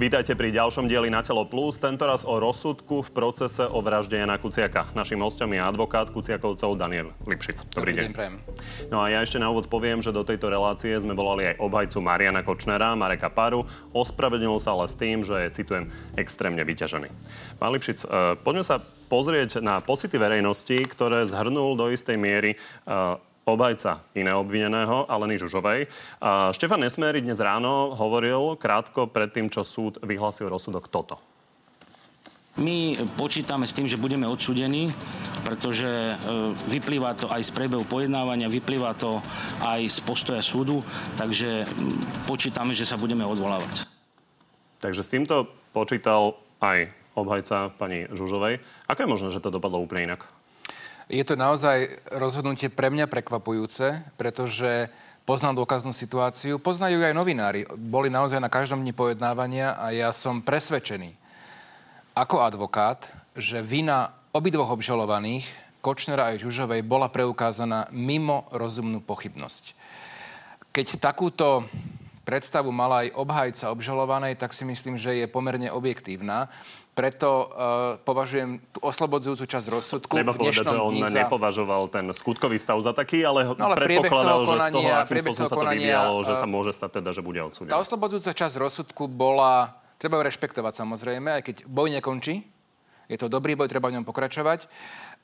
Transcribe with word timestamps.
Vítajte 0.00 0.32
pri 0.32 0.48
ďalšom 0.48 0.88
dieli 0.88 1.12
Na 1.12 1.20
telo 1.20 1.44
plus, 1.44 1.76
tentoraz 1.76 2.24
o 2.24 2.40
rozsudku 2.40 3.04
v 3.04 3.10
procese 3.12 3.68
o 3.68 3.84
vražde 3.84 4.16
Jana 4.16 4.40
Kuciaka. 4.40 4.88
Našim 4.96 5.20
hostom 5.20 5.52
je 5.52 5.60
advokát 5.60 6.08
Kuciakovcov 6.08 6.72
Daniel 6.80 7.12
Lipšic. 7.28 7.68
Dobrý, 7.76 7.92
Dobrý 7.92 8.08
deň. 8.08 8.16
deň 8.16 8.32
no 8.88 9.04
a 9.04 9.12
ja 9.12 9.20
ešte 9.20 9.36
na 9.36 9.52
úvod 9.52 9.68
poviem, 9.68 10.00
že 10.00 10.08
do 10.08 10.24
tejto 10.24 10.48
relácie 10.48 10.96
sme 10.96 11.12
volali 11.12 11.52
aj 11.52 11.60
obhajcu 11.60 12.00
Mariana 12.00 12.40
Kočnera, 12.40 12.96
Mareka 12.96 13.28
Paru. 13.28 13.68
Ospravedlnil 13.92 14.56
sa 14.56 14.72
ale 14.72 14.88
s 14.88 14.96
tým, 14.96 15.20
že 15.20 15.36
je, 15.36 15.60
citujem, 15.60 15.92
extrémne 16.16 16.64
vyťažený. 16.64 17.12
Pán 17.60 17.68
Lipšic, 17.76 18.08
eh, 18.08 18.40
poďme 18.40 18.64
sa 18.64 18.80
pozrieť 19.12 19.60
na 19.60 19.84
pocity 19.84 20.16
verejnosti, 20.16 20.80
ktoré 20.80 21.28
zhrnul 21.28 21.76
do 21.76 21.92
istej 21.92 22.16
miery 22.16 22.56
obajca 23.44 24.04
iného 24.12 24.40
obvineného, 24.40 25.08
Aleny 25.08 25.40
Žužovej. 25.40 25.88
A 26.20 26.52
Štefan 26.52 26.84
Nesmery 26.84 27.24
dnes 27.24 27.40
ráno 27.40 27.96
hovoril 27.96 28.56
krátko 28.60 29.08
pred 29.08 29.32
tým, 29.32 29.48
čo 29.48 29.64
súd 29.64 29.98
vyhlásil 30.04 30.48
rozsudok 30.48 30.86
toto. 30.92 31.18
My 32.60 32.98
počítame 33.16 33.64
s 33.64 33.72
tým, 33.72 33.86
že 33.86 33.96
budeme 33.96 34.26
odsudení, 34.26 34.90
pretože 35.46 35.86
e, 35.86 36.14
vyplýva 36.68 37.14
to 37.14 37.30
aj 37.30 37.46
z 37.46 37.50
priebehu 37.54 37.86
pojednávania, 37.86 38.52
vyplýva 38.52 38.92
to 38.98 39.22
aj 39.62 39.80
z 39.86 39.98
postoja 40.02 40.42
súdu, 40.42 40.82
takže 41.14 41.64
počítame, 42.26 42.74
že 42.74 42.84
sa 42.84 42.98
budeme 42.98 43.22
odvolávať. 43.22 43.86
Takže 44.82 45.00
s 45.00 45.12
týmto 45.14 45.48
počítal 45.70 46.36
aj 46.58 46.90
obhajca 47.14 47.70
pani 47.78 48.10
Žužovej. 48.10 48.60
Ako 48.90 48.98
je 49.06 49.12
možné, 49.12 49.28
že 49.30 49.40
to 49.40 49.54
dopadlo 49.54 49.80
úplne 49.80 50.12
inak? 50.12 50.26
Je 51.10 51.26
to 51.26 51.34
naozaj 51.34 51.90
rozhodnutie 52.14 52.70
pre 52.70 52.86
mňa 52.86 53.10
prekvapujúce, 53.10 54.14
pretože 54.14 54.86
poznám 55.26 55.58
dôkaznú 55.58 55.90
situáciu, 55.90 56.62
poznajú 56.62 57.02
aj 57.02 57.18
novinári. 57.18 57.66
Boli 57.66 58.06
naozaj 58.06 58.38
na 58.38 58.46
každom 58.46 58.78
dni 58.86 58.94
pojednávania 58.94 59.74
a 59.74 59.90
ja 59.90 60.14
som 60.14 60.38
presvedčený 60.38 61.18
ako 62.14 62.46
advokát, 62.46 63.10
že 63.34 63.58
vina 63.58 64.14
obidvoch 64.30 64.70
obžalovaných, 64.70 65.50
Kočnera 65.82 66.30
aj 66.30 66.46
Žužovej, 66.46 66.86
bola 66.86 67.10
preukázaná 67.10 67.90
mimo 67.90 68.46
rozumnú 68.54 69.02
pochybnosť. 69.02 69.74
Keď 70.70 71.02
takúto 71.02 71.66
predstavu 72.22 72.70
mala 72.70 73.02
aj 73.02 73.18
obhajca 73.18 73.74
obžalovanej, 73.74 74.38
tak 74.38 74.54
si 74.54 74.62
myslím, 74.62 74.94
že 74.94 75.18
je 75.18 75.26
pomerne 75.26 75.74
objektívna. 75.74 76.46
Preto 76.90 77.46
uh, 77.46 78.02
považujem 78.02 78.58
tú 78.74 78.82
oslobodzujúcu 78.82 79.46
časť 79.46 79.66
rozsudku 79.70 80.10
Treba 80.10 80.34
povedať, 80.34 80.66
že 80.66 80.74
on 80.74 80.98
za... 80.98 81.22
nepovažoval 81.22 81.86
ten 81.86 82.10
skutkový 82.10 82.58
stav 82.58 82.82
za 82.82 82.90
taký, 82.90 83.22
ale, 83.22 83.46
no, 83.46 83.62
ale 83.62 83.78
predpokladal, 83.78 84.42
že 84.42 84.56
z 84.58 84.68
toho, 84.74 84.88
akým 84.98 85.16
spôsobom 85.22 85.48
sa 85.48 85.54
to 85.54 85.66
vyvíjalo, 85.70 86.16
že 86.26 86.34
sa 86.34 86.46
môže 86.50 86.72
stať 86.74 86.90
teda, 86.98 87.10
že 87.14 87.22
bude 87.22 87.40
odsúdený. 87.46 87.70
Tá 87.70 87.78
oslobodzujúca 87.78 88.34
časť 88.34 88.54
rozsudku 88.58 89.06
bola, 89.06 89.78
treba 90.02 90.18
ju 90.18 90.26
rešpektovať 90.26 90.82
samozrejme, 90.82 91.40
aj 91.40 91.42
keď 91.46 91.56
boj 91.70 91.88
nekončí. 91.94 92.42
Je 93.06 93.18
to 93.18 93.30
dobrý 93.30 93.54
boj, 93.54 93.70
treba 93.70 93.90
v 93.90 94.02
ňom 94.02 94.06
pokračovať. 94.06 94.66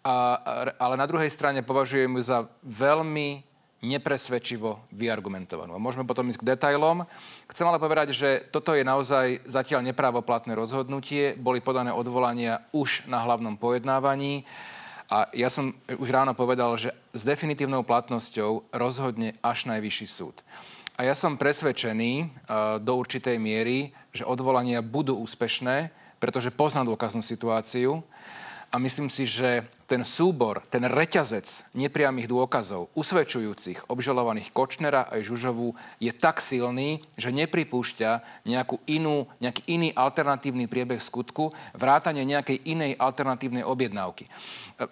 A, 0.07 0.39
ale 0.79 0.95
na 0.95 1.07
druhej 1.11 1.31
strane 1.35 1.67
považujem 1.67 2.15
ju 2.15 2.23
za 2.23 2.47
veľmi 2.63 3.43
nepresvedčivo 3.87 4.83
vyargumentovanú. 4.91 5.79
A 5.79 5.83
môžeme 5.83 6.03
potom 6.03 6.27
ísť 6.27 6.43
k 6.43 6.49
detailom. 6.59 7.07
Chcem 7.47 7.67
ale 7.71 7.79
povedať, 7.79 8.11
že 8.11 8.43
toto 8.51 8.75
je 8.75 8.83
naozaj 8.83 9.47
zatiaľ 9.47 9.87
neprávoplatné 9.87 10.59
rozhodnutie. 10.59 11.39
Boli 11.39 11.63
podané 11.63 11.95
odvolania 11.95 12.67
už 12.75 13.07
na 13.07 13.23
hlavnom 13.23 13.55
pojednávaní. 13.55 14.43
A 15.07 15.31
ja 15.31 15.47
som 15.47 15.71
už 15.87 16.11
ráno 16.11 16.35
povedal, 16.35 16.75
že 16.75 16.91
s 17.15 17.23
definitívnou 17.23 17.87
platnosťou 17.87 18.75
rozhodne 18.75 19.39
až 19.39 19.71
najvyšší 19.71 20.07
súd. 20.11 20.43
A 20.99 21.07
ja 21.07 21.15
som 21.15 21.39
presvedčený 21.39 22.13
uh, 22.25 22.29
do 22.83 22.99
určitej 22.99 23.39
miery, 23.39 23.95
že 24.11 24.27
odvolania 24.27 24.83
budú 24.83 25.15
úspešné, 25.23 25.95
pretože 26.19 26.51
poznám 26.51 26.97
dôkaznú 26.97 27.23
situáciu 27.23 28.03
a 28.77 28.83
myslím 28.85 29.09
si, 29.09 29.25
že 29.25 29.65
ten 29.89 30.05
súbor, 30.05 30.61
ten 30.69 30.85
reťazec 30.85 31.73
nepriamých 31.73 32.29
dôkazov 32.29 32.93
usvedčujúcich 32.93 33.89
obžalovaných 33.89 34.53
Kočnera 34.53 35.09
aj 35.09 35.33
Žužovu 35.33 35.73
je 35.97 36.13
tak 36.13 36.45
silný, 36.45 37.01
že 37.17 37.33
nepripúšťa 37.33 38.45
nejakú 38.45 38.77
inú, 38.85 39.33
nejaký 39.41 39.65
iný 39.73 39.97
alternatívny 39.97 40.69
priebeh 40.69 41.01
skutku, 41.01 41.57
vrátanie 41.73 42.29
nejakej 42.29 42.69
inej 42.69 43.01
alternatívnej 43.01 43.65
objednávky. 43.65 44.29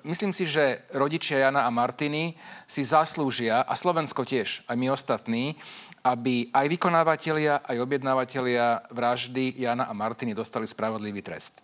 Myslím 0.00 0.32
si, 0.32 0.48
že 0.48 0.80
rodičia 0.96 1.44
Jana 1.44 1.68
a 1.68 1.70
Martiny 1.74 2.40
si 2.64 2.88
zaslúžia, 2.88 3.68
a 3.68 3.76
Slovensko 3.76 4.24
tiež, 4.24 4.64
aj 4.64 4.76
my 4.80 4.96
ostatní, 4.96 5.60
aby 6.00 6.48
aj 6.56 6.72
vykonávateľia, 6.72 7.68
aj 7.68 7.76
objednávateľia 7.84 8.88
vraždy 8.96 9.60
Jana 9.60 9.84
a 9.84 9.92
Martiny 9.92 10.32
dostali 10.32 10.64
spravodlivý 10.64 11.20
trest. 11.20 11.60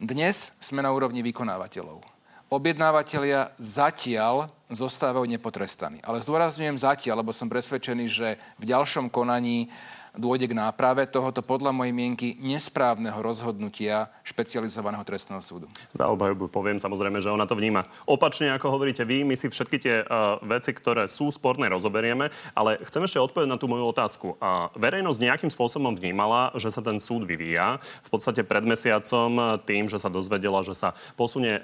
Dnes 0.00 0.56
sme 0.64 0.80
na 0.80 0.88
úrovni 0.96 1.20
vykonávateľov. 1.20 2.00
Objednávateľia 2.48 3.52
zatiaľ 3.60 4.48
zostávajú 4.72 5.28
nepotrestaní. 5.28 6.00
Ale 6.00 6.24
zdôrazňujem 6.24 6.80
zatiaľ, 6.80 7.20
lebo 7.20 7.36
som 7.36 7.52
presvedčený, 7.52 8.08
že 8.08 8.40
v 8.56 8.64
ďalšom 8.64 9.12
konaní 9.12 9.68
dôjde 10.16 10.50
k 10.50 10.58
náprave 10.58 11.06
tohoto 11.06 11.42
podľa 11.44 11.70
mojej 11.70 11.94
mienky 11.94 12.28
nesprávneho 12.42 13.18
rozhodnutia 13.22 14.10
špecializovaného 14.26 15.02
trestného 15.06 15.42
súdu. 15.42 15.66
Za 15.94 16.10
obhajobu 16.10 16.50
poviem 16.50 16.78
samozrejme, 16.82 17.22
že 17.22 17.30
ona 17.30 17.46
to 17.46 17.58
vníma 17.58 17.86
opačne, 18.06 18.50
ako 18.54 18.78
hovoríte 18.78 19.06
vy. 19.06 19.22
My 19.22 19.38
si 19.38 19.46
všetky 19.46 19.76
tie 19.78 19.96
uh, 20.02 20.38
veci, 20.42 20.74
ktoré 20.74 21.06
sú 21.06 21.30
sporné, 21.30 21.70
rozoberieme, 21.70 22.32
ale 22.54 22.82
chcem 22.86 23.06
ešte 23.06 23.22
odpovedať 23.22 23.50
na 23.50 23.60
tú 23.60 23.70
moju 23.70 23.86
otázku. 23.90 24.38
Uh, 24.38 24.70
verejnosť 24.78 25.18
nejakým 25.22 25.50
spôsobom 25.52 25.94
vnímala, 25.94 26.50
že 26.58 26.70
sa 26.74 26.82
ten 26.82 26.98
súd 26.98 27.26
vyvíja. 27.26 27.78
V 28.06 28.10
podstate 28.10 28.42
pred 28.42 28.66
mesiacom 28.66 29.60
tým, 29.62 29.86
že 29.86 30.02
sa 30.02 30.10
dozvedela, 30.10 30.66
že 30.66 30.74
sa 30.74 30.98
posunie 31.14 31.60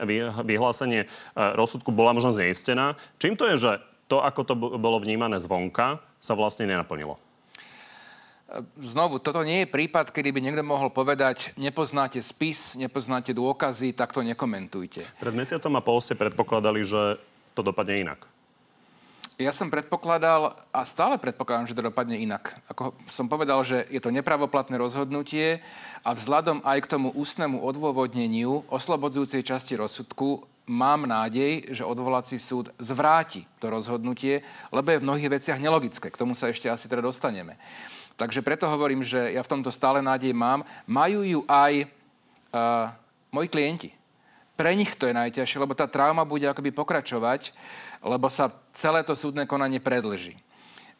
vyhlásenie 0.47 1.07
uh, 1.07 1.55
rozsudku, 1.59 1.91
bola 1.91 2.15
možno 2.15 2.31
zneistená. 2.35 2.95
Čím 3.19 3.35
to 3.35 3.47
je, 3.51 3.57
že 3.59 3.73
to, 4.07 4.23
ako 4.23 4.41
to 4.47 4.55
bolo 4.55 5.03
vnímané 5.03 5.43
zvonka, 5.43 5.99
sa 6.23 6.39
vlastne 6.39 6.71
nenaplnilo? 6.71 7.19
Znovu, 8.79 9.19
toto 9.19 9.43
nie 9.43 9.67
je 9.67 9.73
prípad, 9.75 10.15
kedy 10.15 10.31
by 10.31 10.39
niekto 10.39 10.63
mohol 10.63 10.87
povedať, 10.87 11.51
nepoznáte 11.59 12.23
spis, 12.23 12.79
nepoznáte 12.79 13.35
dôkazy, 13.35 13.91
tak 13.91 14.15
to 14.15 14.23
nekomentujte. 14.23 15.03
Pred 15.19 15.35
mesiacom 15.35 15.75
a 15.75 15.83
pol 15.83 15.99
ste 15.99 16.15
predpokladali, 16.15 16.87
že 16.87 17.19
to 17.59 17.67
dopadne 17.67 18.07
inak. 18.07 18.23
Ja 19.37 19.53
som 19.53 19.69
predpokladal 19.69 20.57
a 20.73 20.81
stále 20.89 21.21
predpokladám, 21.21 21.69
že 21.69 21.77
to 21.77 21.85
dopadne 21.85 22.17
inak. 22.17 22.57
Ako 22.73 22.97
som 23.11 23.29
povedal, 23.29 23.61
že 23.67 23.85
je 23.93 24.01
to 24.01 24.15
nepravoplatné 24.15 24.81
rozhodnutie 24.81 25.61
a 26.01 26.17
vzhľadom 26.17 26.65
aj 26.65 26.87
k 26.87 26.91
tomu 26.97 27.13
ústnemu 27.13 27.61
odôvodneniu 27.61 28.65
oslobodzujúcej 28.73 29.45
časti 29.45 29.77
rozsudku 29.77 30.47
mám 30.71 31.05
nádej, 31.05 31.69
že 31.69 31.85
odvolací 31.85 32.41
súd 32.41 32.73
zvráti 32.81 33.45
to 33.61 33.69
rozhodnutie, 33.69 34.41
lebo 34.73 34.89
je 34.89 35.01
v 35.03 35.07
mnohých 35.07 35.33
veciach 35.37 35.61
nelogické. 35.61 36.09
K 36.09 36.17
tomu 36.17 36.33
sa 36.33 36.49
ešte 36.49 36.73
asi 36.73 36.89
teda 36.89 37.05
dostaneme. 37.05 37.61
Takže 38.17 38.41
preto 38.41 38.65
hovorím, 38.65 39.05
že 39.05 39.37
ja 39.37 39.45
v 39.45 39.53
tomto 39.53 39.69
stále 39.69 40.01
nádej 40.01 40.33
mám. 40.33 40.65
Majú 40.89 41.21
ju 41.21 41.41
aj 41.45 41.85
uh, 41.85 42.89
moji 43.29 43.49
klienti. 43.53 43.91
Pre 44.57 44.73
nich 44.73 44.97
to 44.97 45.05
je 45.05 45.13
najťažšie, 45.13 45.61
lebo 45.61 45.77
tá 45.77 45.85
trauma 45.85 46.25
bude 46.25 46.49
akoby 46.49 46.73
pokračovať, 46.73 47.53
lebo 48.01 48.33
sa 48.33 48.49
celé 48.73 49.05
to 49.05 49.13
súdne 49.13 49.45
konanie 49.45 49.85
predlží. 49.85 50.33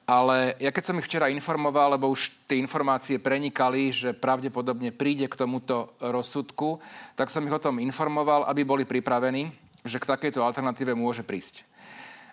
Ale 0.07 0.55
ja 0.63 0.71
keď 0.71 0.85
som 0.87 0.99
ich 1.01 1.09
včera 1.09 1.33
informoval, 1.33 1.97
lebo 1.97 2.13
už 2.13 2.31
tie 2.47 2.61
informácie 2.63 3.19
prenikali, 3.19 3.91
že 3.91 4.15
pravdepodobne 4.15 4.93
príde 4.95 5.27
k 5.27 5.35
tomuto 5.41 5.97
rozsudku, 5.99 6.79
tak 7.19 7.33
som 7.33 7.43
ich 7.43 7.57
o 7.57 7.59
tom 7.59 7.83
informoval, 7.83 8.47
aby 8.47 8.63
boli 8.63 8.85
pripravení, 8.87 9.51
že 9.83 9.99
k 9.99 10.07
takejto 10.07 10.45
alternatíve 10.45 10.95
môže 10.95 11.27
prísť. 11.27 11.67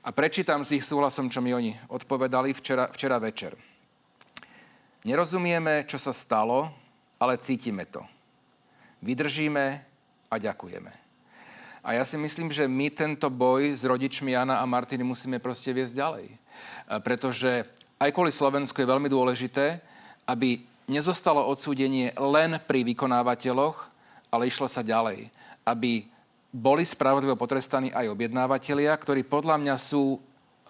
A 0.03 0.11
prečítam 0.11 0.61
si 0.67 0.77
ich 0.77 0.85
súhlasom, 0.85 1.31
čo 1.31 1.39
mi 1.39 1.55
oni 1.55 1.73
odpovedali 1.87 2.51
včera, 2.53 2.91
včera 2.91 3.17
večer. 3.17 3.72
Nerozumieme, 5.03 5.83
čo 5.83 5.99
sa 5.99 6.15
stalo, 6.15 6.71
ale 7.19 7.35
cítime 7.35 7.83
to. 7.83 7.99
Vydržíme 9.03 9.83
a 10.31 10.35
ďakujeme. 10.39 10.91
A 11.83 11.99
ja 11.99 12.07
si 12.07 12.15
myslím, 12.15 12.47
že 12.47 12.63
my 12.63 12.87
tento 12.87 13.27
boj 13.27 13.75
s 13.75 13.83
rodičmi 13.83 14.31
Jana 14.31 14.63
a 14.63 14.65
Martiny 14.65 15.03
musíme 15.03 15.43
proste 15.43 15.75
viesť 15.75 15.99
ďalej. 15.99 16.27
Pretože 17.03 17.67
aj 17.99 18.15
kvôli 18.15 18.31
Slovensku 18.31 18.79
je 18.79 18.87
veľmi 18.87 19.11
dôležité, 19.11 19.83
aby 20.23 20.63
nezostalo 20.87 21.43
odsúdenie 21.51 22.15
len 22.15 22.55
pri 22.63 22.87
vykonávateľoch, 22.87 23.91
ale 24.31 24.47
išlo 24.47 24.71
sa 24.71 24.79
ďalej. 24.79 25.27
Aby 25.67 26.07
boli 26.47 26.87
spravodlivo 26.87 27.35
potrestaní 27.35 27.91
aj 27.91 28.07
objednávateľia, 28.07 28.95
ktorí 28.95 29.27
podľa 29.27 29.59
mňa 29.59 29.75
sú 29.75 30.23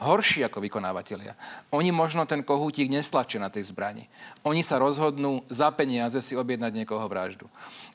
horší 0.03 0.43
ako 0.43 0.59
vykonávateľia. 0.59 1.33
Oni 1.71 1.95
možno 1.95 2.27
ten 2.27 2.43
kohútik 2.43 2.91
nestlačia 2.91 3.39
na 3.39 3.47
tej 3.47 3.71
zbrani. 3.71 4.11
Oni 4.43 4.59
sa 4.59 4.77
rozhodnú 4.77 5.47
za 5.47 5.71
peniaze 5.71 6.19
si 6.19 6.35
objednať 6.35 6.75
niekoho 6.75 7.07
vraždu. 7.07 7.47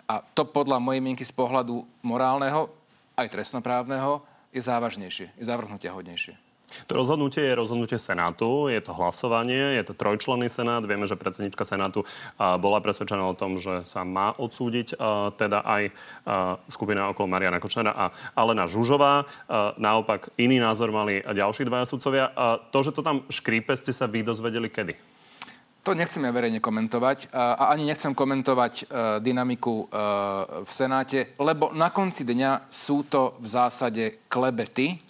A 0.08 0.24
to 0.24 0.48
podľa 0.48 0.80
mojej 0.80 1.04
mienky 1.04 1.22
z 1.28 1.36
pohľadu 1.36 1.84
morálneho, 2.00 2.72
aj 3.12 3.28
trestnoprávneho, 3.28 4.24
je 4.48 4.64
závažnejšie, 4.64 5.36
je 5.36 5.44
zavrhnutia 5.44 5.92
hodnejšie. 5.92 6.47
To 6.88 6.92
rozhodnutie 6.96 7.44
je 7.44 7.58
rozhodnutie 7.58 7.98
Senátu, 7.98 8.68
je 8.68 8.80
to 8.80 8.92
hlasovanie, 8.96 9.76
je 9.80 9.84
to 9.88 9.96
trojčlenný 9.96 10.48
Senát. 10.52 10.84
Vieme, 10.84 11.08
že 11.08 11.16
predsednička 11.16 11.64
Senátu 11.64 12.04
bola 12.38 12.78
presvedčená 12.80 13.24
o 13.24 13.36
tom, 13.36 13.56
že 13.56 13.84
sa 13.84 14.04
má 14.04 14.32
odsúdiť 14.36 14.96
teda 15.36 15.64
aj 15.64 15.82
skupina 16.68 17.08
okolo 17.12 17.28
Mariana 17.28 17.60
Kočnera 17.60 17.92
a 17.92 18.04
Alena 18.36 18.68
Žužová. 18.68 19.24
Naopak 19.80 20.32
iný 20.40 20.60
názor 20.60 20.92
mali 20.92 21.20
ďalší 21.24 21.64
dvaja 21.64 21.88
sudcovia. 21.88 22.30
To, 22.70 22.78
že 22.84 22.92
to 22.92 23.00
tam 23.04 23.24
škrípe, 23.28 23.72
ste 23.76 23.92
sa 23.92 24.04
vy 24.08 24.24
dozvedeli 24.24 24.68
kedy? 24.68 25.18
To 25.86 25.96
nechcem 25.96 26.20
ja 26.20 26.34
verejne 26.34 26.60
komentovať 26.60 27.32
a 27.32 27.72
ani 27.72 27.88
nechcem 27.88 28.12
komentovať 28.12 28.72
e, 28.76 28.84
dynamiku 29.24 29.88
e, 29.88 29.96
v 30.60 30.68
Senáte, 30.68 31.32
lebo 31.40 31.72
na 31.72 31.88
konci 31.88 32.28
dňa 32.28 32.68
sú 32.68 33.08
to 33.08 33.40
v 33.40 33.46
zásade 33.48 34.04
klebety 34.28 35.07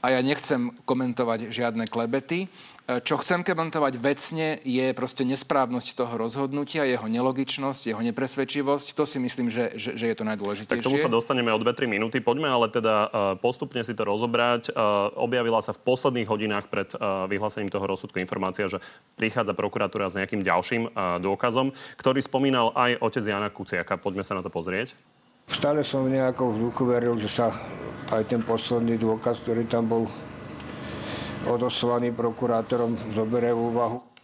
a 0.00 0.06
ja 0.14 0.20
nechcem 0.20 0.72
komentovať 0.84 1.50
žiadne 1.50 1.84
klebety. 1.88 2.46
E, 2.86 3.02
čo 3.02 3.18
chcem 3.18 3.42
komentovať 3.42 3.98
vecne 3.98 4.62
je 4.62 4.86
proste 4.94 5.26
nesprávnosť 5.26 5.98
toho 5.98 6.14
rozhodnutia, 6.14 6.86
jeho 6.86 7.10
nelogičnosť, 7.10 7.90
jeho 7.90 7.98
nepresvedčivosť. 7.98 8.94
To 8.94 9.02
si 9.02 9.18
myslím, 9.18 9.50
že, 9.50 9.74
že, 9.74 9.98
že 9.98 10.06
je 10.06 10.16
to 10.16 10.22
najdôležitejšie. 10.22 10.70
Tak 10.70 10.86
tomu 10.86 11.02
sa 11.02 11.10
dostaneme 11.10 11.50
o 11.50 11.58
2-3 11.58 11.90
minúty. 11.90 12.22
Poďme 12.22 12.46
ale 12.46 12.70
teda 12.70 12.94
e, 12.94 13.08
postupne 13.42 13.82
si 13.82 13.90
to 13.90 14.06
rozobrať. 14.06 14.70
E, 14.70 14.78
objavila 15.18 15.58
sa 15.58 15.74
v 15.74 15.82
posledných 15.82 16.30
hodinách 16.30 16.70
pred 16.70 16.88
vyhlásením 17.26 17.70
toho 17.70 17.84
rozsudku 17.84 18.22
informácia, 18.22 18.70
že 18.70 18.78
prichádza 19.18 19.52
prokuratúra 19.52 20.06
s 20.06 20.14
nejakým 20.14 20.40
ďalším 20.46 20.94
dôkazom, 21.20 21.74
ktorý 21.98 22.22
spomínal 22.22 22.70
aj 22.78 23.02
otec 23.02 23.24
Jana 23.26 23.50
Kuciaka. 23.50 23.98
Poďme 23.98 24.22
sa 24.22 24.38
na 24.38 24.42
to 24.46 24.50
pozrieť. 24.50 24.94
Stále 25.46 25.86
som 25.86 26.06
v 26.06 26.18
nejakom 26.18 26.58
vzduchu 26.58 26.82
veril, 26.90 27.14
že 27.22 27.30
sa 27.30 27.54
aj 28.10 28.22
ten 28.26 28.42
posledný 28.42 28.98
dôkaz, 28.98 29.42
ktorý 29.46 29.66
tam 29.70 29.86
bol 29.86 30.04
odoslaný 31.46 32.10
prokurátorom 32.10 32.98
zoberie 33.14 33.54
v 33.54 33.62
úvahu. 33.70 34.15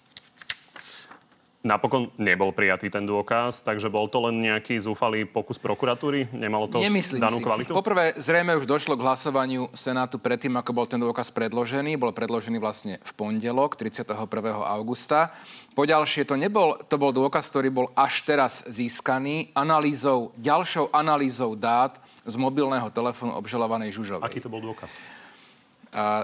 Napokon 1.62 2.10
nebol 2.18 2.50
prijatý 2.50 2.90
ten 2.90 3.06
dôkaz, 3.06 3.62
takže 3.62 3.86
bol 3.86 4.10
to 4.10 4.18
len 4.26 4.42
nejaký 4.42 4.82
zúfalý 4.82 5.22
pokus 5.22 5.62
prokuratúry? 5.62 6.26
Nemalo 6.34 6.66
to 6.66 6.82
Nemyslím 6.82 7.22
danú 7.22 7.38
si. 7.38 7.46
kvalitu? 7.46 7.70
Poprvé, 7.70 8.18
zrejme 8.18 8.58
už 8.58 8.66
došlo 8.66 8.98
k 8.98 9.06
hlasovaniu 9.06 9.70
Senátu 9.70 10.18
predtým, 10.18 10.50
ako 10.58 10.70
bol 10.74 10.90
ten 10.90 10.98
dôkaz 10.98 11.30
predložený. 11.30 11.94
Bol 12.02 12.10
predložený 12.10 12.58
vlastne 12.58 12.98
v 12.98 13.10
pondelok, 13.14 13.78
31. 13.78 14.10
augusta. 14.58 15.30
Poďalšie, 15.78 16.26
to, 16.26 16.34
nebol, 16.34 16.82
to 16.82 16.98
bol 16.98 17.14
dôkaz, 17.14 17.46
ktorý 17.54 17.70
bol 17.70 17.86
až 17.94 18.26
teraz 18.26 18.66
získaný 18.66 19.54
analýzou, 19.54 20.34
ďalšou 20.42 20.90
analýzou 20.90 21.54
dát 21.54 21.94
z 22.26 22.34
mobilného 22.34 22.90
telefónu 22.90 23.38
obžalovanej 23.38 23.94
Žužovej. 23.94 24.26
Aký 24.26 24.42
to 24.42 24.50
bol 24.50 24.58
dôkaz? 24.58 24.98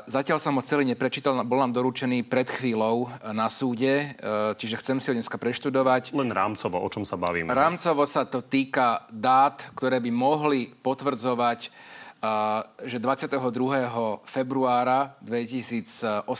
Zatiaľ 0.09 0.41
som 0.41 0.57
ho 0.57 0.65
celý 0.65 0.89
neprečítal, 0.89 1.37
bol 1.45 1.61
nám 1.61 1.77
doručený 1.77 2.25
pred 2.25 2.49
chvíľou 2.49 3.05
e, 3.05 3.37
na 3.37 3.53
súde, 3.53 4.17
e, 4.17 4.57
čiže 4.57 4.81
chcem 4.81 4.97
si 4.97 5.13
ho 5.13 5.15
dneska 5.21 5.37
preštudovať. 5.37 6.17
Len 6.17 6.33
rámcovo, 6.33 6.81
o 6.81 6.89
čom 6.89 7.05
sa 7.05 7.21
bavíme? 7.21 7.53
Rámcovo 7.53 8.09
sa 8.09 8.25
to 8.25 8.41
týka 8.41 9.05
dát, 9.13 9.61
ktoré 9.77 10.01
by 10.01 10.09
mohli 10.09 10.73
potvrdzovať, 10.73 11.69
e, 11.69 11.71
že 12.89 12.97
22. 12.97 14.25
februára 14.25 15.13
2018, 15.21 16.33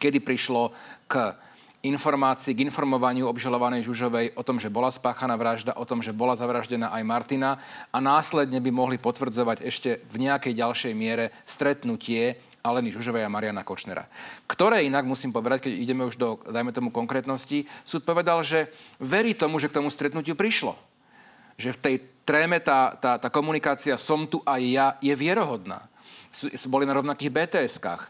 kedy 0.00 0.18
prišlo 0.24 0.72
k 1.04 1.36
informácií 1.84 2.56
k 2.56 2.64
informovaniu 2.64 3.28
obžalovanej 3.28 3.84
Žužovej 3.84 4.32
o 4.34 4.42
tom, 4.42 4.56
že 4.56 4.72
bola 4.72 4.88
spáchaná 4.88 5.36
vražda, 5.36 5.76
o 5.76 5.84
tom, 5.84 6.00
že 6.00 6.16
bola 6.16 6.38
zavraždená 6.38 6.88
aj 6.90 7.02
Martina 7.04 7.60
a 7.92 7.98
následne 8.00 8.58
by 8.58 8.70
mohli 8.72 8.96
potvrdzovať 8.96 9.62
ešte 9.62 9.90
v 10.08 10.16
nejakej 10.26 10.56
ďalšej 10.56 10.92
miere 10.96 11.30
stretnutie 11.44 12.40
Aleny 12.66 12.90
Žužovej 12.90 13.22
a 13.22 13.30
Mariana 13.30 13.62
Kočnera. 13.62 14.10
Ktoré 14.50 14.82
inak, 14.82 15.06
musím 15.06 15.30
povedať, 15.30 15.70
keď 15.70 15.72
ideme 15.78 16.02
už 16.02 16.18
do, 16.18 16.42
dajme 16.50 16.74
tomu, 16.74 16.90
konkrétnosti, 16.90 17.70
súd 17.86 18.02
povedal, 18.02 18.42
že 18.42 18.74
verí 18.98 19.38
tomu, 19.38 19.62
že 19.62 19.70
k 19.70 19.78
tomu 19.78 19.86
stretnutiu 19.86 20.34
prišlo. 20.34 20.74
Že 21.54 21.70
v 21.78 21.82
tej 21.82 21.96
tréme 22.26 22.58
tá, 22.58 22.98
tá, 22.98 23.22
tá 23.22 23.28
komunikácia 23.30 23.94
som 23.94 24.26
tu 24.26 24.42
aj 24.42 24.60
ja 24.66 24.86
je 24.98 25.14
vierohodná. 25.14 25.86
Sú, 26.34 26.50
boli 26.68 26.84
na 26.84 26.98
rovnakých 26.98 27.32
BTS-kách 27.32 28.02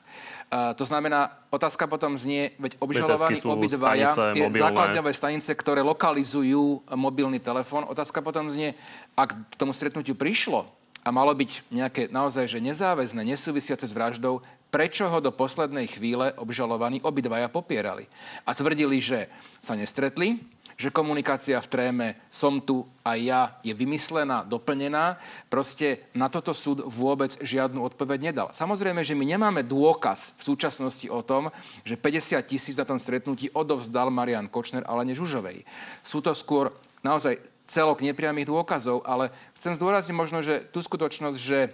to 0.50 0.84
znamená, 0.86 1.42
otázka 1.50 1.90
potom 1.90 2.14
znie, 2.14 2.54
veď 2.62 2.78
obžalovaní 2.78 3.42
obidvaja, 3.42 4.14
tie 4.30 4.46
mobilné. 4.46 4.62
základňové 4.62 5.12
stanice, 5.12 5.50
ktoré 5.58 5.82
lokalizujú 5.82 6.86
mobilný 6.94 7.42
telefón, 7.42 7.82
otázka 7.90 8.22
potom 8.22 8.46
znie, 8.54 8.78
ak 9.18 9.34
k 9.34 9.54
tomu 9.58 9.74
stretnutiu 9.74 10.14
prišlo 10.14 10.70
a 11.02 11.08
malo 11.10 11.34
byť 11.34 11.50
nejaké 11.70 12.02
naozaj 12.14 12.46
že 12.46 12.58
nezáväzné, 12.62 13.26
nesúvisiace 13.26 13.90
s 13.90 13.94
vraždou, 13.94 14.42
prečo 14.70 15.06
ho 15.06 15.18
do 15.22 15.30
poslednej 15.30 15.86
chvíle 15.90 16.34
obžalovaní 16.38 16.98
obidvaja 17.02 17.46
popierali. 17.46 18.06
A 18.46 18.54
tvrdili, 18.54 18.98
že 18.98 19.30
sa 19.62 19.78
nestretli, 19.78 20.42
že 20.76 20.92
komunikácia 20.92 21.56
v 21.56 21.70
tréme 21.72 22.08
som 22.28 22.60
tu 22.60 22.84
a 23.00 23.16
ja 23.16 23.56
je 23.64 23.72
vymyslená, 23.72 24.44
doplnená. 24.44 25.16
Proste 25.48 26.04
na 26.12 26.28
toto 26.28 26.52
súd 26.52 26.84
vôbec 26.84 27.32
žiadnu 27.40 27.80
odpoveď 27.80 28.30
nedal. 28.32 28.48
Samozrejme, 28.52 29.00
že 29.00 29.16
my 29.16 29.24
nemáme 29.24 29.64
dôkaz 29.64 30.36
v 30.36 30.42
súčasnosti 30.52 31.08
o 31.08 31.24
tom, 31.24 31.48
že 31.80 31.96
50 31.96 32.44
tisíc 32.44 32.76
za 32.76 32.84
tom 32.84 33.00
stretnutí 33.00 33.48
odovzdal 33.56 34.12
Marian 34.12 34.52
Kočner 34.52 34.84
ale 34.84 35.08
Žužovej. 35.16 35.64
Sú 36.04 36.20
to 36.20 36.36
skôr 36.36 36.76
naozaj 37.00 37.40
celok 37.66 38.04
nepriamých 38.04 38.46
dôkazov, 38.46 39.02
ale 39.02 39.32
chcem 39.58 39.74
zdôrazniť 39.74 40.14
možno, 40.14 40.38
že 40.44 40.62
tú 40.70 40.84
skutočnosť, 40.84 41.38
že 41.40 41.72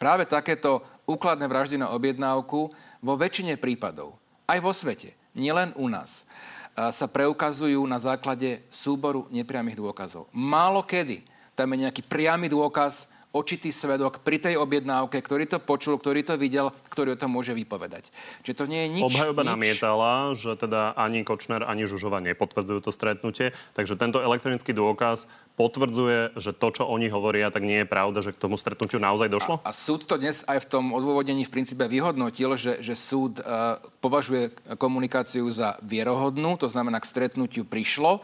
práve 0.00 0.24
takéto 0.24 0.82
úkladné 1.06 1.46
vraždy 1.46 1.76
na 1.78 1.92
objednávku 1.92 2.72
vo 3.02 3.14
väčšine 3.14 3.60
prípadov, 3.60 4.16
aj 4.48 4.58
vo 4.62 4.72
svete, 4.74 5.14
nielen 5.36 5.74
u 5.78 5.86
nás, 5.90 6.26
sa 6.72 7.04
preukazujú 7.04 7.84
na 7.84 8.00
základe 8.00 8.64
súboru 8.72 9.28
nepriamých 9.28 9.76
dôkazov. 9.76 10.28
Málo 10.32 10.80
kedy 10.80 11.28
tam 11.52 11.68
je 11.76 11.84
nejaký 11.84 12.02
priamy 12.08 12.48
dôkaz 12.48 13.11
očitý 13.32 13.72
svedok 13.72 14.20
pri 14.20 14.36
tej 14.36 14.60
objednávke, 14.60 15.16
ktorý 15.24 15.48
to 15.48 15.58
počul, 15.58 15.96
ktorý 15.96 16.20
to 16.20 16.36
videl, 16.36 16.70
ktorý 16.92 17.16
o 17.16 17.20
tom 17.20 17.32
môže 17.32 17.56
vypovedať. 17.56 18.12
Čiže 18.44 18.56
to 18.60 18.64
nie 18.68 18.80
je 18.84 18.88
nič... 19.00 19.02
Obhajoba 19.08 19.42
nič... 19.42 19.50
namietala, 19.56 20.12
že 20.36 20.52
teda 20.60 20.92
ani 20.92 21.24
Kočner, 21.24 21.64
ani 21.64 21.88
Žužova 21.88 22.20
nepotvrdzujú 22.20 22.80
to 22.84 22.92
stretnutie, 22.92 23.56
takže 23.72 23.96
tento 23.96 24.20
elektronický 24.20 24.76
dôkaz 24.76 25.32
potvrdzuje, 25.56 26.36
že 26.36 26.52
to, 26.52 26.68
čo 26.72 26.84
oni 26.88 27.08
hovoria, 27.08 27.52
tak 27.52 27.64
nie 27.64 27.84
je 27.84 27.88
pravda, 27.88 28.20
že 28.20 28.36
k 28.36 28.40
tomu 28.40 28.60
stretnutiu 28.60 29.00
naozaj 29.00 29.28
došlo? 29.32 29.64
A, 29.64 29.72
a 29.72 29.76
súd 29.76 30.04
to 30.04 30.20
dnes 30.20 30.44
aj 30.44 30.64
v 30.64 30.66
tom 30.68 30.84
odôvodnení 30.92 31.48
v 31.48 31.52
princípe 31.52 31.84
vyhodnotil, 31.88 32.56
že, 32.60 32.84
že 32.84 32.96
súd 32.96 33.40
uh, 33.40 33.80
považuje 34.04 34.52
komunikáciu 34.76 35.48
za 35.48 35.76
vierohodnú, 35.80 36.60
to 36.60 36.68
znamená, 36.68 37.00
k 37.00 37.08
stretnutiu 37.08 37.64
prišlo. 37.64 38.20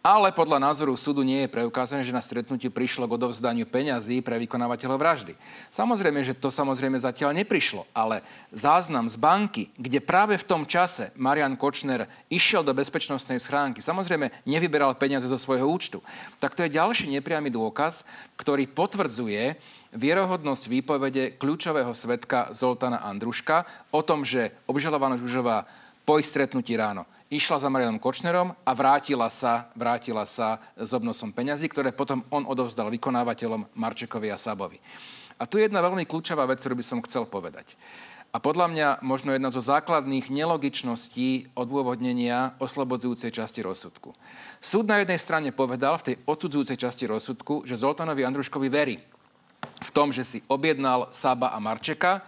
Ale 0.00 0.32
podľa 0.32 0.64
názoru 0.64 0.96
súdu 0.96 1.20
nie 1.20 1.44
je 1.44 1.52
preukázané, 1.52 2.00
že 2.00 2.16
na 2.16 2.24
stretnutiu 2.24 2.72
prišlo 2.72 3.04
k 3.04 3.20
odovzdaniu 3.20 3.68
peňazí 3.68 4.24
pre 4.24 4.40
vykonávateľov 4.40 4.96
vraždy. 4.96 5.36
Samozrejme, 5.68 6.24
že 6.24 6.32
to 6.32 6.48
samozrejme 6.48 6.96
zatiaľ 6.96 7.36
neprišlo, 7.36 7.84
ale 7.92 8.24
záznam 8.48 9.04
z 9.12 9.20
banky, 9.20 9.68
kde 9.76 10.00
práve 10.00 10.40
v 10.40 10.48
tom 10.48 10.64
čase 10.64 11.12
Marian 11.20 11.52
Kočner 11.52 12.08
išiel 12.32 12.64
do 12.64 12.72
bezpečnostnej 12.72 13.44
schránky, 13.44 13.84
samozrejme 13.84 14.32
nevyberal 14.48 14.96
peniaze 14.96 15.28
zo 15.28 15.36
svojho 15.36 15.68
účtu, 15.68 16.00
tak 16.40 16.56
to 16.56 16.64
je 16.64 16.72
ďalší 16.72 17.12
nepriamy 17.20 17.52
dôkaz, 17.52 18.08
ktorý 18.40 18.72
potvrdzuje 18.72 19.60
vierohodnosť 19.92 20.64
výpovede 20.80 21.36
kľúčového 21.36 21.92
svetka 21.92 22.56
Zoltana 22.56 23.04
Andruška 23.04 23.68
o 23.92 24.00
tom, 24.00 24.24
že 24.24 24.56
obžalovaná 24.64 25.20
Žužová 25.20 25.68
po 26.08 26.16
ich 26.16 26.24
stretnutí 26.24 26.72
ráno 26.72 27.04
išla 27.30 27.62
za 27.62 27.70
Marianom 27.70 28.02
Kočnerom 28.02 28.50
a 28.50 28.70
vrátila 28.74 29.30
sa, 29.30 29.70
vrátila 29.78 30.26
sa 30.26 30.58
s 30.74 30.90
obnosom 30.90 31.30
peňazí, 31.30 31.70
ktoré 31.70 31.94
potom 31.94 32.26
on 32.34 32.42
odovzdal 32.44 32.90
vykonávateľom 32.90 33.70
Marčekovi 33.78 34.28
a 34.34 34.36
Sabovi. 34.36 34.82
A 35.38 35.46
tu 35.46 35.56
je 35.56 35.70
jedna 35.70 35.80
veľmi 35.80 36.04
kľúčová 36.04 36.44
vec, 36.44 36.60
ktorú 36.60 36.76
by 36.76 36.84
som 36.84 37.00
chcel 37.06 37.24
povedať. 37.24 37.78
A 38.30 38.38
podľa 38.38 38.70
mňa 38.70 38.88
možno 39.02 39.34
jedna 39.34 39.50
zo 39.50 39.58
základných 39.58 40.30
nelogičností 40.30 41.50
odôvodnenia 41.58 42.54
oslobodzujúcej 42.62 43.34
časti 43.34 43.58
rozsudku. 43.62 44.14
Súd 44.62 44.86
na 44.86 45.02
jednej 45.02 45.18
strane 45.18 45.50
povedal 45.50 45.98
v 45.98 46.14
tej 46.14 46.16
odsudzujúcej 46.30 46.78
časti 46.78 47.10
rozsudku, 47.10 47.66
že 47.66 47.80
Zoltanovi 47.80 48.22
Andruškovi 48.22 48.68
verí 48.70 49.02
v 49.82 49.90
tom, 49.90 50.14
že 50.14 50.22
si 50.22 50.38
objednal 50.46 51.10
Saba 51.10 51.50
a 51.50 51.58
Marčeka, 51.58 52.22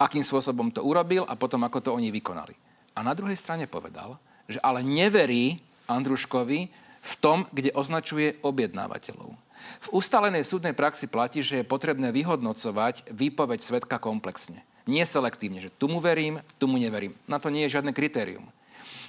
akým 0.00 0.24
spôsobom 0.24 0.72
to 0.72 0.80
urobil 0.80 1.28
a 1.28 1.36
potom 1.36 1.60
ako 1.60 1.78
to 1.80 1.90
oni 1.92 2.08
vykonali. 2.08 2.56
A 2.96 3.04
na 3.04 3.12
druhej 3.12 3.36
strane 3.36 3.68
povedal, 3.68 4.16
že 4.48 4.60
ale 4.60 4.84
neverí 4.84 5.60
Andruškovi 5.88 6.60
v 7.04 7.14
tom, 7.20 7.44
kde 7.52 7.72
označuje 7.76 8.40
objednávateľov. 8.40 9.36
V 9.80 9.88
ustalenej 9.92 10.44
súdnej 10.44 10.72
praxi 10.76 11.08
platí, 11.08 11.40
že 11.40 11.60
je 11.60 11.66
potrebné 11.66 12.12
vyhodnocovať 12.12 13.12
výpoveď 13.12 13.60
svetka 13.60 13.96
komplexne. 14.00 14.64
Nie 14.84 15.08
selektívne, 15.08 15.64
že 15.64 15.72
tu 15.72 15.88
mu 15.88 16.00
verím, 16.00 16.44
tu 16.60 16.68
mu 16.68 16.76
neverím. 16.76 17.16
Na 17.24 17.40
to 17.40 17.48
nie 17.48 17.64
je 17.64 17.80
žiadne 17.80 17.96
kritérium. 17.96 18.44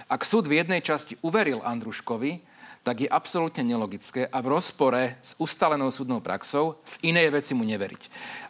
Ak 0.08 0.24
súd 0.24 0.48
v 0.48 0.64
jednej 0.64 0.80
časti 0.80 1.20
uveril 1.20 1.60
Andruškovi, 1.66 2.40
tak 2.86 3.02
je 3.02 3.10
absolútne 3.10 3.66
nelogické 3.66 4.30
a 4.30 4.38
v 4.46 4.54
rozpore 4.54 5.18
s 5.26 5.34
ustalenou 5.42 5.90
súdnou 5.90 6.22
praxou 6.22 6.78
v 6.86 7.10
inej 7.10 7.34
veci 7.34 7.58
mu 7.58 7.66
neveriť. 7.66 8.04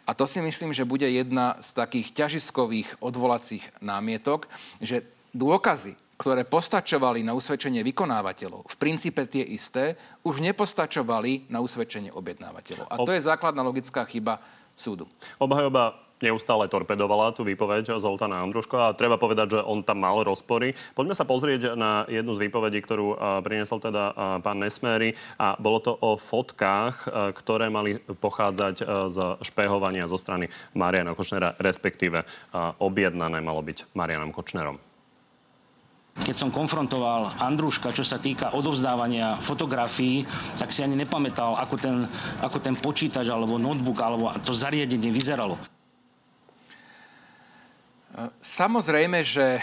A 0.04 0.12
to 0.12 0.28
si 0.28 0.44
myslím, 0.44 0.76
že 0.76 0.84
bude 0.84 1.08
jedna 1.08 1.56
z 1.64 1.72
takých 1.72 2.12
ťažiskových 2.12 3.00
odvolacích 3.00 3.64
námietok, 3.80 4.44
že 4.84 5.08
dôkazy, 5.32 5.96
ktoré 6.16 6.48
postačovali 6.48 7.20
na 7.20 7.36
usvedčenie 7.36 7.84
vykonávateľov, 7.84 8.64
v 8.66 8.76
princípe 8.80 9.28
tie 9.28 9.44
isté, 9.44 10.00
už 10.24 10.40
nepostačovali 10.40 11.52
na 11.52 11.60
usvedčenie 11.60 12.08
objednávateľov. 12.12 12.88
A 12.88 12.96
to 13.04 13.12
je 13.12 13.20
základná 13.20 13.60
logická 13.60 14.08
chyba 14.08 14.40
súdu. 14.72 15.04
Obhajoba 15.36 16.00
neustále 16.16 16.64
torpedovala 16.72 17.36
tú 17.36 17.44
výpoveď 17.44 18.00
Zoltána 18.00 18.40
Andruško 18.40 18.76
a 18.80 18.96
treba 18.96 19.20
povedať, 19.20 19.52
že 19.52 19.60
on 19.60 19.84
tam 19.84 20.00
mal 20.00 20.24
rozpory. 20.24 20.72
Poďme 20.96 21.12
sa 21.12 21.28
pozrieť 21.28 21.76
na 21.76 22.08
jednu 22.08 22.32
z 22.32 22.48
výpovedí, 22.48 22.80
ktorú 22.80 23.20
priniesol 23.44 23.84
teda 23.84 24.16
pán 24.40 24.56
Nesmery 24.56 25.12
a 25.36 25.60
bolo 25.60 25.76
to 25.84 25.92
o 25.92 26.16
fotkách, 26.16 27.12
ktoré 27.36 27.68
mali 27.68 28.00
pochádzať 28.00 28.74
z 29.12 29.18
špehovania 29.44 30.08
zo 30.08 30.16
strany 30.16 30.48
Mariana 30.72 31.12
Kočnera, 31.12 31.52
respektíve 31.60 32.24
objednané 32.80 33.44
malo 33.44 33.60
byť 33.60 33.92
Marianom 33.92 34.32
Kočnerom. 34.32 34.80
Keď 36.16 36.32
som 36.34 36.48
konfrontoval 36.48 37.36
Andruška, 37.36 37.92
čo 37.92 38.00
sa 38.00 38.16
týka 38.16 38.56
odovzdávania 38.56 39.36
fotografií, 39.36 40.24
tak 40.56 40.72
si 40.72 40.80
ani 40.80 40.96
nepamätal, 40.96 41.52
ako 41.60 41.76
ten, 41.76 41.96
ako 42.40 42.56
ten 42.56 42.72
počítač 42.72 43.28
alebo 43.28 43.60
notebook 43.60 44.00
alebo 44.00 44.32
to 44.40 44.56
zariadenie 44.56 45.12
vyzeralo. 45.12 45.60
Samozrejme, 48.40 49.20
že 49.20 49.60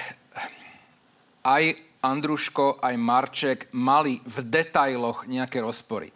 aj 1.41 1.73
Andruško, 2.05 2.83
aj 2.83 2.95
Marček 3.01 3.59
mali 3.73 4.21
v 4.21 4.37
detailoch 4.45 5.25
nejaké 5.25 5.57
rozpory. 5.57 6.13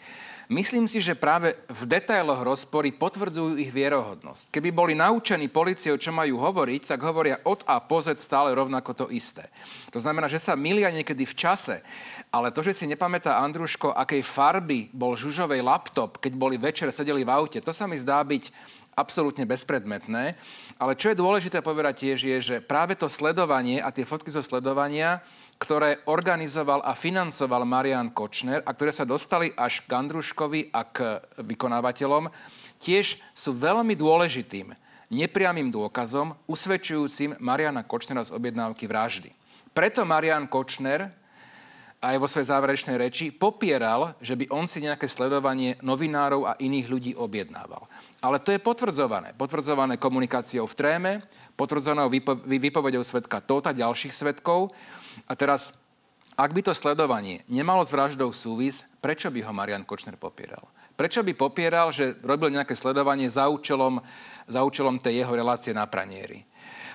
Myslím 0.48 0.88
si, 0.88 1.04
že 1.04 1.12
práve 1.12 1.60
v 1.68 1.84
detailoch 1.84 2.40
rozpory 2.40 2.96
potvrdzujú 2.96 3.60
ich 3.60 3.68
vierohodnosť. 3.68 4.48
Keby 4.48 4.72
boli 4.72 4.96
naučení 4.96 5.52
policiou, 5.52 6.00
čo 6.00 6.16
majú 6.16 6.40
hovoriť, 6.40 6.88
tak 6.88 7.04
hovoria 7.04 7.44
od 7.44 7.68
A 7.68 7.84
po 7.84 8.00
Z 8.00 8.16
stále 8.24 8.56
rovnako 8.56 8.96
to 8.96 9.06
isté. 9.12 9.52
To 9.92 10.00
znamená, 10.00 10.32
že 10.32 10.40
sa 10.40 10.56
milia 10.56 10.88
niekedy 10.88 11.28
v 11.28 11.36
čase, 11.36 11.84
ale 12.28 12.52
to, 12.52 12.60
že 12.60 12.84
si 12.84 12.86
nepamätá 12.86 13.40
Andruško, 13.40 13.96
akej 13.96 14.22
farby 14.22 14.92
bol 14.92 15.16
žužovej 15.16 15.64
laptop, 15.64 16.20
keď 16.20 16.34
boli 16.36 16.60
večer 16.60 16.92
sedeli 16.92 17.24
v 17.24 17.32
aute, 17.32 17.64
to 17.64 17.72
sa 17.72 17.88
mi 17.88 17.96
zdá 17.96 18.20
byť 18.20 18.52
absolútne 18.98 19.46
bezpredmetné. 19.46 20.34
Ale 20.82 20.98
čo 20.98 21.14
je 21.14 21.22
dôležité 21.22 21.62
povedať 21.62 22.10
tiež 22.10 22.20
je, 22.26 22.38
že 22.42 22.56
práve 22.60 22.98
to 22.98 23.06
sledovanie 23.06 23.78
a 23.78 23.94
tie 23.94 24.04
fotky 24.04 24.34
zo 24.34 24.42
sledovania, 24.42 25.22
ktoré 25.62 26.02
organizoval 26.10 26.82
a 26.82 26.98
financoval 26.98 27.64
Marian 27.64 28.10
Kočner 28.10 28.66
a 28.66 28.74
ktoré 28.74 28.90
sa 28.90 29.06
dostali 29.06 29.54
až 29.54 29.86
k 29.86 29.92
Andruškovi 29.94 30.74
a 30.74 30.82
k 30.84 31.22
vykonávateľom, 31.42 32.30
tiež 32.82 33.22
sú 33.38 33.54
veľmi 33.54 33.94
dôležitým 33.94 34.74
nepriamým 35.14 35.72
dôkazom 35.72 36.36
usvedčujúcim 36.50 37.40
Mariana 37.40 37.86
Kočnera 37.86 38.26
z 38.28 38.34
objednávky 38.36 38.90
vraždy. 38.90 39.32
Preto 39.72 40.04
Marian 40.04 40.50
Kočner 40.50 41.14
aj 41.98 42.16
vo 42.22 42.30
svojej 42.30 42.54
záverečnej 42.54 42.98
reči 43.02 43.34
popieral, 43.34 44.14
že 44.22 44.38
by 44.38 44.54
on 44.54 44.70
si 44.70 44.86
nejaké 44.86 45.10
sledovanie 45.10 45.82
novinárov 45.82 46.46
a 46.46 46.54
iných 46.62 46.88
ľudí 46.88 47.12
objednával. 47.18 47.90
Ale 48.22 48.38
to 48.38 48.54
je 48.54 48.62
potvrdzované. 48.62 49.34
Potvrdzované 49.34 49.98
komunikáciou 49.98 50.70
v 50.70 50.78
tréme, 50.78 51.12
potvrdzenou 51.58 52.06
výpo- 52.14 52.38
výpovedou 52.46 53.02
svetka 53.02 53.42
Tota, 53.42 53.74
ďalších 53.74 54.14
svetkov. 54.14 54.70
A 55.26 55.34
teraz, 55.34 55.74
ak 56.38 56.54
by 56.54 56.70
to 56.70 56.74
sledovanie 56.78 57.42
nemalo 57.50 57.82
s 57.82 57.90
vraždou 57.90 58.30
súvis, 58.30 58.86
prečo 59.02 59.34
by 59.34 59.42
ho 59.42 59.54
Marian 59.54 59.82
Kočner 59.82 60.22
popieral? 60.22 60.70
Prečo 60.94 61.26
by 61.26 61.34
popieral, 61.34 61.90
že 61.94 62.18
robil 62.22 62.54
nejaké 62.54 62.78
sledovanie 62.78 63.30
za 63.30 63.50
účelom, 63.50 64.02
za 64.46 64.62
účelom 64.62 65.02
tej 65.02 65.26
jeho 65.26 65.34
relácie 65.34 65.74
na 65.74 65.86
pranieri? 65.90 66.46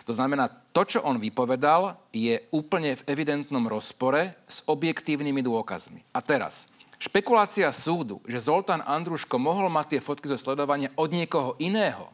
To 0.03 0.13
znamená, 0.13 0.51
to, 0.51 0.83
čo 0.83 0.99
on 1.07 1.23
vypovedal, 1.23 1.99
je 2.11 2.43
úplne 2.51 2.99
v 2.99 3.07
evidentnom 3.07 3.63
rozpore 3.71 4.35
s 4.51 4.67
objektívnymi 4.67 5.43
dôkazmi. 5.45 6.03
A 6.11 6.19
teraz, 6.19 6.67
špekulácia 6.99 7.71
súdu, 7.71 8.19
že 8.27 8.43
Zoltán 8.43 8.83
Andruško 8.83 9.39
mohol 9.39 9.71
mať 9.71 9.97
tie 9.97 10.01
fotky 10.03 10.27
zo 10.27 10.39
sledovania 10.39 10.91
od 10.99 11.11
niekoho 11.15 11.55
iného, 11.63 12.11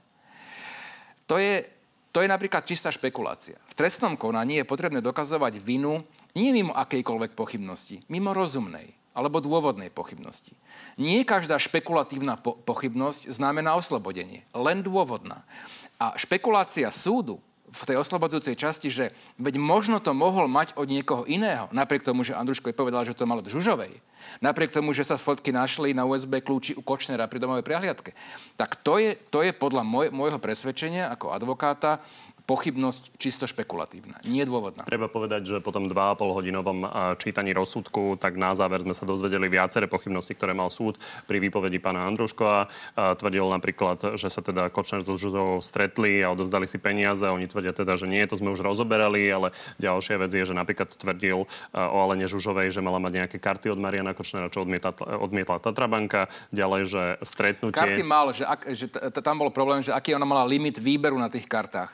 to 1.28 1.36
je, 1.36 1.60
to 2.08 2.24
je 2.24 2.28
napríklad 2.28 2.64
čistá 2.64 2.88
špekulácia. 2.88 3.60
V 3.68 3.76
trestnom 3.76 4.16
konaní 4.16 4.64
je 4.64 4.68
potrebné 4.68 5.04
dokazovať 5.04 5.60
vinu 5.60 6.00
nie 6.32 6.56
mimo 6.56 6.72
akejkoľvek 6.72 7.36
pochybnosti, 7.36 8.00
mimo 8.08 8.32
rozumnej 8.32 8.96
alebo 9.12 9.42
dôvodnej 9.42 9.90
pochybnosti. 9.92 10.54
Nie 10.96 11.26
každá 11.26 11.58
špekulatívna 11.58 12.38
po- 12.38 12.56
pochybnosť 12.64 13.28
znamená 13.34 13.74
oslobodenie, 13.74 14.46
len 14.54 14.80
dôvodná. 14.80 15.42
A 15.98 16.14
špekulácia 16.14 16.88
súdu 16.94 17.42
v 17.68 17.82
tej 17.84 17.96
oslobodzujúcej 18.00 18.56
časti, 18.56 18.88
že 18.88 19.12
veď 19.36 19.60
možno 19.60 20.00
to 20.00 20.16
mohol 20.16 20.48
mať 20.48 20.72
od 20.76 20.88
niekoho 20.88 21.28
iného, 21.28 21.68
napriek 21.70 22.04
tomu, 22.04 22.24
že 22.24 22.36
Andruško 22.36 22.72
povedal, 22.72 23.04
že 23.04 23.12
to 23.12 23.28
mal 23.28 23.40
od 23.40 23.48
Žužovej, 23.48 23.92
napriek 24.40 24.72
tomu, 24.72 24.96
že 24.96 25.04
sa 25.04 25.20
fotky 25.20 25.52
našli 25.52 25.92
na 25.92 26.08
USB 26.08 26.40
kľúči 26.40 26.76
u 26.76 26.82
Kočnera 26.82 27.28
pri 27.28 27.40
domovej 27.40 27.64
prehliadke, 27.64 28.16
tak 28.56 28.80
to 28.80 28.96
je, 28.96 29.14
to 29.28 29.44
je 29.44 29.52
podľa 29.52 29.84
môj, 29.84 30.08
môjho 30.08 30.40
presvedčenia 30.40 31.12
ako 31.12 31.32
advokáta 31.32 32.00
pochybnosť 32.48 33.20
čisto 33.20 33.44
špekulatívna, 33.44 34.24
nie 34.24 34.40
dôvodná. 34.48 34.88
Treba 34.88 35.12
povedať, 35.12 35.44
že 35.44 35.56
po 35.60 35.68
tom 35.68 35.84
2,5 35.84 36.32
hodinovom 36.32 36.88
čítaní 37.20 37.52
rozsudku, 37.52 38.16
tak 38.16 38.40
na 38.40 38.56
záver 38.56 38.80
sme 38.80 38.96
sa 38.96 39.04
dozvedeli 39.04 39.52
viaceré 39.52 39.84
pochybnosti, 39.84 40.32
ktoré 40.32 40.56
mal 40.56 40.72
súd 40.72 40.96
pri 41.28 41.44
výpovedi 41.44 41.76
pána 41.76 42.08
Andruškova. 42.08 42.72
Tvrdil 43.20 43.44
napríklad, 43.52 44.16
že 44.16 44.32
sa 44.32 44.40
teda 44.40 44.72
Kočner 44.72 45.04
so 45.04 45.20
Žuzovou 45.20 45.60
stretli 45.60 46.24
a 46.24 46.32
odovzdali 46.32 46.64
si 46.64 46.80
peniaze. 46.80 47.28
Oni 47.28 47.44
tvrdia 47.44 47.76
teda, 47.76 48.00
že 48.00 48.08
nie, 48.08 48.24
to 48.24 48.40
sme 48.40 48.48
už 48.56 48.64
rozoberali, 48.64 49.28
ale 49.28 49.52
ďalšia 49.76 50.16
vec 50.16 50.32
je, 50.32 50.48
že 50.48 50.56
napríklad 50.56 50.88
tvrdil 50.96 51.44
o 51.76 51.96
Alene 52.00 52.24
Žužovej, 52.24 52.72
že 52.72 52.80
mala 52.80 52.96
mať 52.96 53.12
nejaké 53.28 53.36
karty 53.36 53.76
od 53.76 53.76
Mariana 53.76 54.16
Kočnera, 54.16 54.48
čo 54.48 54.64
odmietla, 54.64 54.96
odmietla 55.20 55.60
Tatrabanka. 55.60 56.32
Ďalej, 56.48 56.82
že 56.88 57.02
stretnutie... 57.28 57.76
Karty 57.76 58.00
mal, 58.00 58.32
že, 58.32 58.48
ak, 58.48 58.72
že 58.72 58.88
tam 59.20 59.36
bol 59.36 59.52
problém, 59.52 59.84
že 59.84 59.92
aký 59.92 60.16
ona 60.16 60.24
mala 60.24 60.48
limit 60.48 60.80
výberu 60.80 61.20
na 61.20 61.28
tých 61.28 61.44
kartách. 61.44 61.92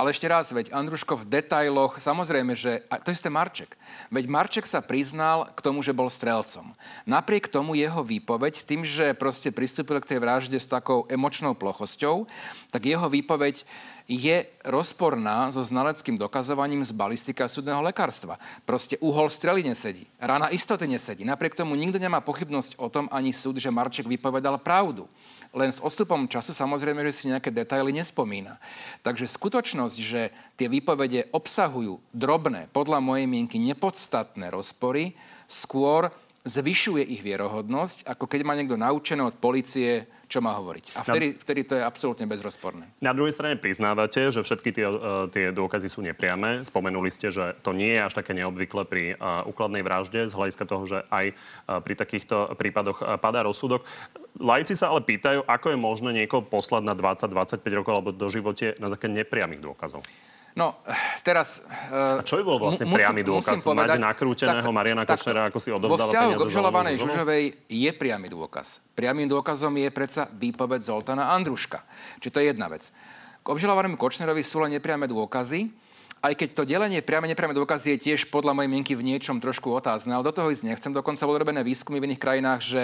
Ale 0.00 0.16
ešte 0.16 0.32
raz, 0.32 0.48
veď 0.48 0.72
Andruško 0.72 1.12
v 1.12 1.28
detailoch, 1.28 2.00
samozrejme, 2.00 2.56
že... 2.56 2.80
A 2.88 2.96
to 2.96 3.12
isté 3.12 3.28
Marček. 3.28 3.76
Veď 4.08 4.32
Marček 4.32 4.64
sa 4.64 4.80
priznal 4.80 5.52
k 5.52 5.60
tomu, 5.60 5.84
že 5.84 5.92
bol 5.92 6.08
strelcom. 6.08 6.72
Napriek 7.04 7.52
tomu 7.52 7.76
jeho 7.76 8.00
výpoveď, 8.00 8.64
tým, 8.64 8.88
že 8.88 9.12
proste 9.12 9.52
pristúpil 9.52 10.00
k 10.00 10.16
tej 10.16 10.24
vražde 10.24 10.56
s 10.56 10.64
takou 10.64 11.04
emočnou 11.04 11.52
plochosťou, 11.52 12.24
tak 12.72 12.88
jeho 12.88 13.12
výpoveď 13.12 13.60
je 14.10 14.42
rozporná 14.66 15.54
so 15.54 15.62
znaleckým 15.62 16.18
dokazovaním 16.18 16.82
z 16.82 16.90
balistika 16.90 17.46
súdneho 17.46 17.78
lekárstva. 17.78 18.42
Proste 18.66 18.98
uhol 18.98 19.30
strely 19.30 19.62
nesedí. 19.62 20.02
Rana 20.18 20.50
istoty 20.50 20.90
nesedí. 20.90 21.22
Napriek 21.22 21.54
tomu 21.54 21.78
nikto 21.78 22.02
nemá 22.02 22.18
pochybnosť 22.18 22.74
o 22.82 22.90
tom 22.90 23.06
ani 23.14 23.30
súd, 23.30 23.62
že 23.62 23.70
Marček 23.70 24.10
vypovedal 24.10 24.58
pravdu. 24.58 25.06
Len 25.54 25.70
s 25.70 25.78
odstupom 25.78 26.26
času 26.26 26.50
samozrejme, 26.50 27.06
že 27.06 27.14
si 27.14 27.30
nejaké 27.30 27.54
detaily 27.54 27.94
nespomína. 27.94 28.58
Takže 29.06 29.30
skutočnosť, 29.30 29.96
že 30.02 30.34
tie 30.58 30.66
výpovede 30.66 31.30
obsahujú 31.30 32.02
drobné, 32.10 32.66
podľa 32.74 32.98
mojej 32.98 33.30
mienky 33.30 33.62
nepodstatné 33.62 34.50
rozpory, 34.50 35.14
skôr 35.46 36.10
zvyšuje 36.42 37.02
ich 37.06 37.22
vierohodnosť, 37.22 38.10
ako 38.10 38.24
keď 38.26 38.40
má 38.42 38.58
niekto 38.58 38.74
naučené 38.74 39.22
od 39.22 39.36
policie, 39.38 40.06
čo 40.30 40.38
má 40.38 40.54
hovoriť. 40.62 40.94
A 40.94 41.02
vtedy, 41.02 41.34
vtedy 41.34 41.60
to 41.66 41.74
je 41.74 41.82
absolútne 41.82 42.22
bezrozporné. 42.30 42.86
Na 43.02 43.10
druhej 43.10 43.34
strane 43.34 43.58
priznávate, 43.58 44.30
že 44.30 44.46
všetky 44.46 44.70
tie, 44.70 44.86
uh, 44.86 45.26
tie 45.26 45.50
dôkazy 45.50 45.90
sú 45.90 46.06
nepriame. 46.06 46.62
Spomenuli 46.62 47.10
ste, 47.10 47.34
že 47.34 47.58
to 47.66 47.74
nie 47.74 47.98
je 47.98 48.06
až 48.06 48.14
také 48.14 48.30
neobvykle 48.38 48.86
pri 48.86 49.18
uh, 49.18 49.42
úkladnej 49.50 49.82
vražde, 49.82 50.30
z 50.30 50.36
hľadiska 50.38 50.64
toho, 50.70 50.86
že 50.86 50.98
aj 51.10 51.34
uh, 51.34 51.82
pri 51.82 51.94
takýchto 51.98 52.54
prípadoch 52.54 53.02
padá 53.18 53.42
rozsudok. 53.42 53.82
Lajci 54.38 54.78
sa 54.78 54.94
ale 54.94 55.02
pýtajú, 55.02 55.42
ako 55.42 55.74
je 55.74 55.78
možné 55.82 56.10
niekoho 56.14 56.46
poslať 56.46 56.86
na 56.86 56.94
20-25 56.94 57.66
rokov 57.74 57.92
alebo 57.92 58.14
do 58.14 58.30
živote 58.30 58.78
na 58.78 58.86
také 58.86 59.10
nepriamých 59.10 59.58
dôkazov. 59.58 60.06
No, 60.58 60.82
teraz... 61.22 61.62
A 61.94 62.26
čo 62.26 62.38
by 62.38 62.42
bol 62.42 62.58
vlastne 62.58 62.82
musím, 62.82 62.98
priamy 62.98 63.22
dôkaz? 63.22 63.62
Povedať, 63.62 64.02
Mať 64.02 64.02
nakrúteného 64.02 64.66
tak, 64.66 64.74
Mariana 64.74 65.02
Kočnera, 65.06 65.46
ako 65.46 65.58
si 65.62 65.70
odovzdala 65.70 66.10
peniaze? 66.10 66.34
Vo 66.34 66.38
k 66.42 66.46
obžalovanej 66.50 66.94
Žužovej 66.98 67.44
je 67.70 67.90
priamy 67.94 68.26
dôkaz. 68.26 68.82
Priamým 68.98 69.30
dôkazom 69.30 69.70
je 69.78 69.88
predsa 69.94 70.26
výpoveď 70.26 70.82
Zoltana 70.82 71.30
Andruška. 71.30 71.86
Čiže 72.18 72.32
to 72.34 72.38
je 72.42 72.46
jedna 72.50 72.66
vec. 72.66 72.90
K 73.40 73.46
obžalovanému 73.46 73.94
Kočnerovi 73.94 74.42
sú 74.42 74.58
len 74.60 74.74
nepriame 74.74 75.06
dôkazy, 75.06 75.70
aj 76.20 76.36
keď 76.36 76.48
to 76.52 76.68
delenie 76.68 77.00
priame 77.00 77.32
nepriame 77.32 77.56
dôkazy 77.56 77.96
je 77.96 78.12
tiež 78.12 78.28
podľa 78.28 78.52
mojej 78.52 78.68
mienky 78.68 78.92
v 78.92 79.06
niečom 79.06 79.40
trošku 79.40 79.72
otázne, 79.72 80.12
ale 80.12 80.26
do 80.26 80.36
toho 80.36 80.52
ísť 80.52 80.68
nechcem. 80.68 80.92
Dokonca 80.92 81.24
boli 81.24 81.40
robené 81.40 81.64
výskumy 81.64 81.96
v 81.96 82.12
iných 82.12 82.20
krajinách, 82.20 82.60
že 82.60 82.82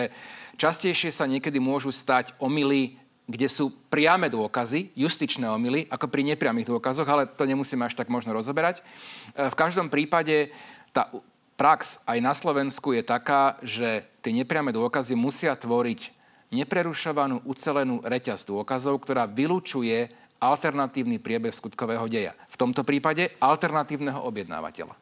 častejšie 0.56 1.12
sa 1.12 1.28
niekedy 1.28 1.60
môžu 1.60 1.92
stať 1.92 2.32
omily 2.40 2.96
kde 3.26 3.50
sú 3.50 3.74
priame 3.90 4.30
dôkazy, 4.30 4.94
justičné 4.94 5.50
omily, 5.50 5.90
ako 5.90 6.06
pri 6.06 6.22
nepriamých 6.22 6.70
dôkazoch, 6.70 7.06
ale 7.06 7.26
to 7.26 7.42
nemusíme 7.42 7.82
až 7.82 7.98
tak 7.98 8.06
možno 8.06 8.30
rozoberať. 8.30 8.78
E, 8.78 9.50
v 9.50 9.58
každom 9.58 9.90
prípade 9.90 10.54
tá 10.94 11.10
prax 11.58 11.98
aj 12.06 12.18
na 12.22 12.32
Slovensku 12.38 12.94
je 12.94 13.02
taká, 13.02 13.58
že 13.66 14.06
tie 14.22 14.30
nepriame 14.30 14.70
dôkazy 14.70 15.18
musia 15.18 15.58
tvoriť 15.58 16.14
neprerušovanú, 16.54 17.42
ucelenú 17.42 17.98
reťaz 18.06 18.46
dôkazov, 18.46 19.02
ktorá 19.02 19.26
vylúčuje 19.26 20.06
alternatívny 20.38 21.18
priebeh 21.18 21.50
skutkového 21.50 22.06
deja. 22.06 22.36
V 22.46 22.60
tomto 22.60 22.86
prípade 22.86 23.34
alternatívneho 23.42 24.22
objednávateľa. 24.22 24.94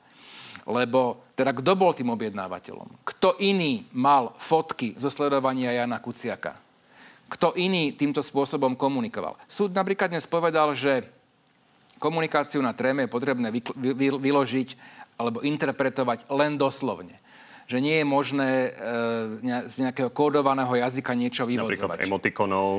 Lebo 0.65 1.29
teda 1.37 1.53
kto 1.53 1.77
bol 1.77 1.93
tým 1.93 2.09
objednávateľom? 2.09 3.05
Kto 3.05 3.37
iný 3.45 3.85
mal 3.93 4.33
fotky 4.41 4.97
zo 4.97 5.13
sledovania 5.13 5.77
Jana 5.77 6.01
Kuciaka? 6.01 6.57
Kto 7.35 7.59
iný 7.59 7.91
týmto 7.99 8.23
spôsobom 8.23 8.79
komunikoval? 8.79 9.35
Súd 9.51 9.75
napríklad 9.75 10.15
dnes 10.15 10.23
povedal, 10.23 10.71
že 10.79 11.03
komunikáciu 11.99 12.63
na 12.63 12.71
tréme 12.71 13.05
je 13.05 13.11
potrebné 13.11 13.51
vyložiť 13.99 14.69
alebo 15.19 15.43
interpretovať 15.43 16.31
len 16.31 16.55
doslovne. 16.55 17.19
Že 17.67 17.79
nie 17.83 17.97
je 17.99 18.07
možné 18.07 18.51
e, 18.51 18.71
z 19.67 19.75
nejakého 19.83 20.13
kódovaného 20.15 20.79
jazyka 20.79 21.17
niečo 21.17 21.43
vyvodzovať. 21.49 21.81
Napríklad 21.81 22.07
emotikonov. 22.07 22.71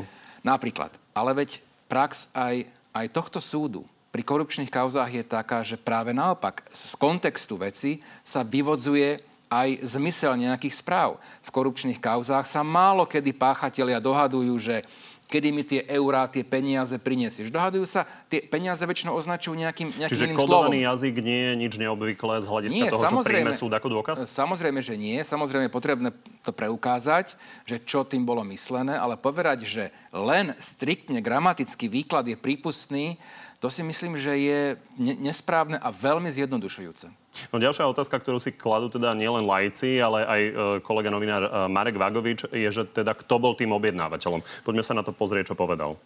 Napríklad. 0.45 0.91
Ale 1.12 1.31
veď 1.35 1.59
prax 1.91 2.31
aj, 2.31 2.69
aj 2.95 3.05
tohto 3.12 3.43
súdu 3.43 3.83
pri 4.15 4.24
korupčných 4.24 4.71
kauzách 4.71 5.12
je 5.12 5.24
taká, 5.27 5.59
že 5.59 5.75
práve 5.75 6.15
naopak 6.15 6.63
z 6.71 6.95
kontextu 6.95 7.59
veci 7.59 8.00
sa 8.24 8.47
vyvodzuje 8.47 9.19
aj 9.63 9.88
zmysel 9.95 10.35
nejakých 10.35 10.75
správ. 10.75 11.21
V 11.45 11.50
korupčných 11.53 12.01
kauzách 12.01 12.50
sa 12.50 12.59
málo 12.65 13.07
kedy 13.07 13.31
páchatelia 13.31 14.03
dohadujú, 14.03 14.55
že 14.59 14.83
kedy 15.25 15.50
mi 15.50 15.63
tie 15.65 15.81
eurá, 15.89 16.29
tie 16.29 16.45
peniaze 16.45 16.93
prinesieš. 17.01 17.50
Dohadujú 17.50 17.89
sa, 17.89 18.05
tie 18.29 18.45
peniaze 18.45 18.81
väčšinou 18.85 19.17
označujú 19.17 19.57
nejakým, 19.57 19.89
nejakým 19.97 20.13
Čiže 20.13 20.25
iným 20.29 20.38
slovom. 20.38 20.69
jazyk 20.69 21.15
nie 21.25 21.41
je 21.50 21.53
nič 21.57 21.74
neobvyklé 21.81 22.35
z 22.41 22.45
hľadiska 22.45 22.77
nie, 22.77 22.91
toho, 22.93 23.01
čo 23.01 23.25
príjme 23.25 23.53
súd 23.53 23.74
ako 23.74 23.88
dôkaz? 23.89 24.21
Samozrejme, 24.29 24.79
že 24.85 24.93
nie. 24.93 25.17
Samozrejme 25.25 25.65
je 25.67 25.74
potrebné 25.74 26.09
to 26.45 26.53
preukázať, 26.53 27.33
že 27.65 27.81
čo 27.81 28.05
tým 28.05 28.21
bolo 28.21 28.45
myslené, 28.45 28.93
ale 28.93 29.17
povedať, 29.17 29.65
že 29.65 29.83
len 30.13 30.53
striktne 30.62 31.17
gramatický 31.25 31.89
výklad 31.89 32.29
je 32.29 32.38
prípustný, 32.38 33.17
to 33.57 33.74
si 33.74 33.81
myslím, 33.81 34.13
že 34.13 34.33
je 34.38 34.62
nesprávne 35.00 35.81
a 35.81 35.89
veľmi 35.89 36.29
zjednodušujúce. 36.29 37.25
No 37.51 37.59
ďalšia 37.59 37.87
otázka, 37.87 38.19
ktorú 38.19 38.39
si 38.39 38.55
kladú 38.55 38.87
teda 38.91 39.15
nielen 39.15 39.43
lajci, 39.43 39.99
ale 39.99 40.19
aj 40.23 40.41
e, 40.41 40.51
kolega 40.83 41.11
novinár 41.11 41.43
e, 41.45 41.49
Marek 41.69 41.99
Vagovič, 41.99 42.47
je, 42.49 42.69
že 42.71 42.83
teda 42.87 43.15
kto 43.15 43.35
bol 43.37 43.53
tým 43.53 43.75
objednávateľom. 43.75 44.43
Poďme 44.63 44.83
sa 44.83 44.95
na 44.95 45.03
to 45.03 45.11
pozrieť, 45.11 45.53
čo 45.53 45.59
povedal. 45.59 45.99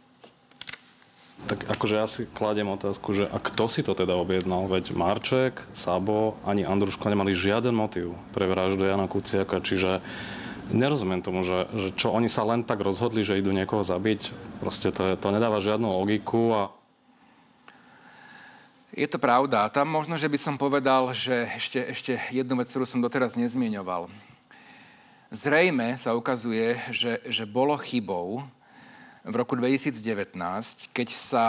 Tak 1.47 1.71
akože 1.71 1.95
ja 1.95 2.03
si 2.03 2.27
kladiem 2.27 2.67
otázku, 2.67 3.15
že 3.15 3.23
a 3.31 3.39
kto 3.39 3.71
si 3.71 3.79
to 3.79 3.95
teda 3.95 4.11
objednal? 4.11 4.67
Veď 4.67 4.91
Marček, 4.91 5.63
Sabo 5.71 6.35
ani 6.43 6.67
Andruško 6.67 7.07
nemali 7.07 7.31
žiaden 7.31 7.71
motiv 7.71 8.11
pre 8.35 8.43
vraždu 8.43 8.83
Jana 8.83 9.07
Kuciaka, 9.07 9.63
čiže 9.63 10.03
nerozumiem 10.75 11.23
tomu, 11.23 11.41
že, 11.47 11.65
že 11.73 11.89
čo 11.95 12.11
oni 12.11 12.27
sa 12.27 12.45
len 12.45 12.67
tak 12.67 12.83
rozhodli, 12.83 13.23
že 13.23 13.39
idú 13.39 13.55
niekoho 13.55 13.81
zabiť. 13.81 14.35
Proste 14.61 14.91
to, 14.91 15.07
je, 15.09 15.13
to 15.15 15.31
nedáva 15.31 15.63
žiadnu 15.63 15.87
logiku 15.87 16.53
a 16.53 16.61
je 18.93 19.07
to 19.07 19.21
pravda. 19.21 19.69
Tam 19.69 19.85
možno, 19.85 20.17
že 20.17 20.29
by 20.29 20.37
som 20.41 20.55
povedal, 20.57 21.13
že 21.13 21.45
ešte, 21.53 21.79
ešte 21.93 22.11
jednu 22.33 22.57
vec, 22.57 22.69
ktorú 22.69 22.85
som 22.89 23.01
doteraz 23.01 23.37
nezmieňoval. 23.37 24.09
Zrejme 25.29 25.93
sa 26.01 26.17
ukazuje, 26.17 26.73
že, 26.89 27.21
že 27.29 27.45
bolo 27.45 27.77
chybou 27.77 28.41
v 29.21 29.33
roku 29.37 29.53
2019, 29.53 30.33
keď 30.89 31.07
sa 31.13 31.45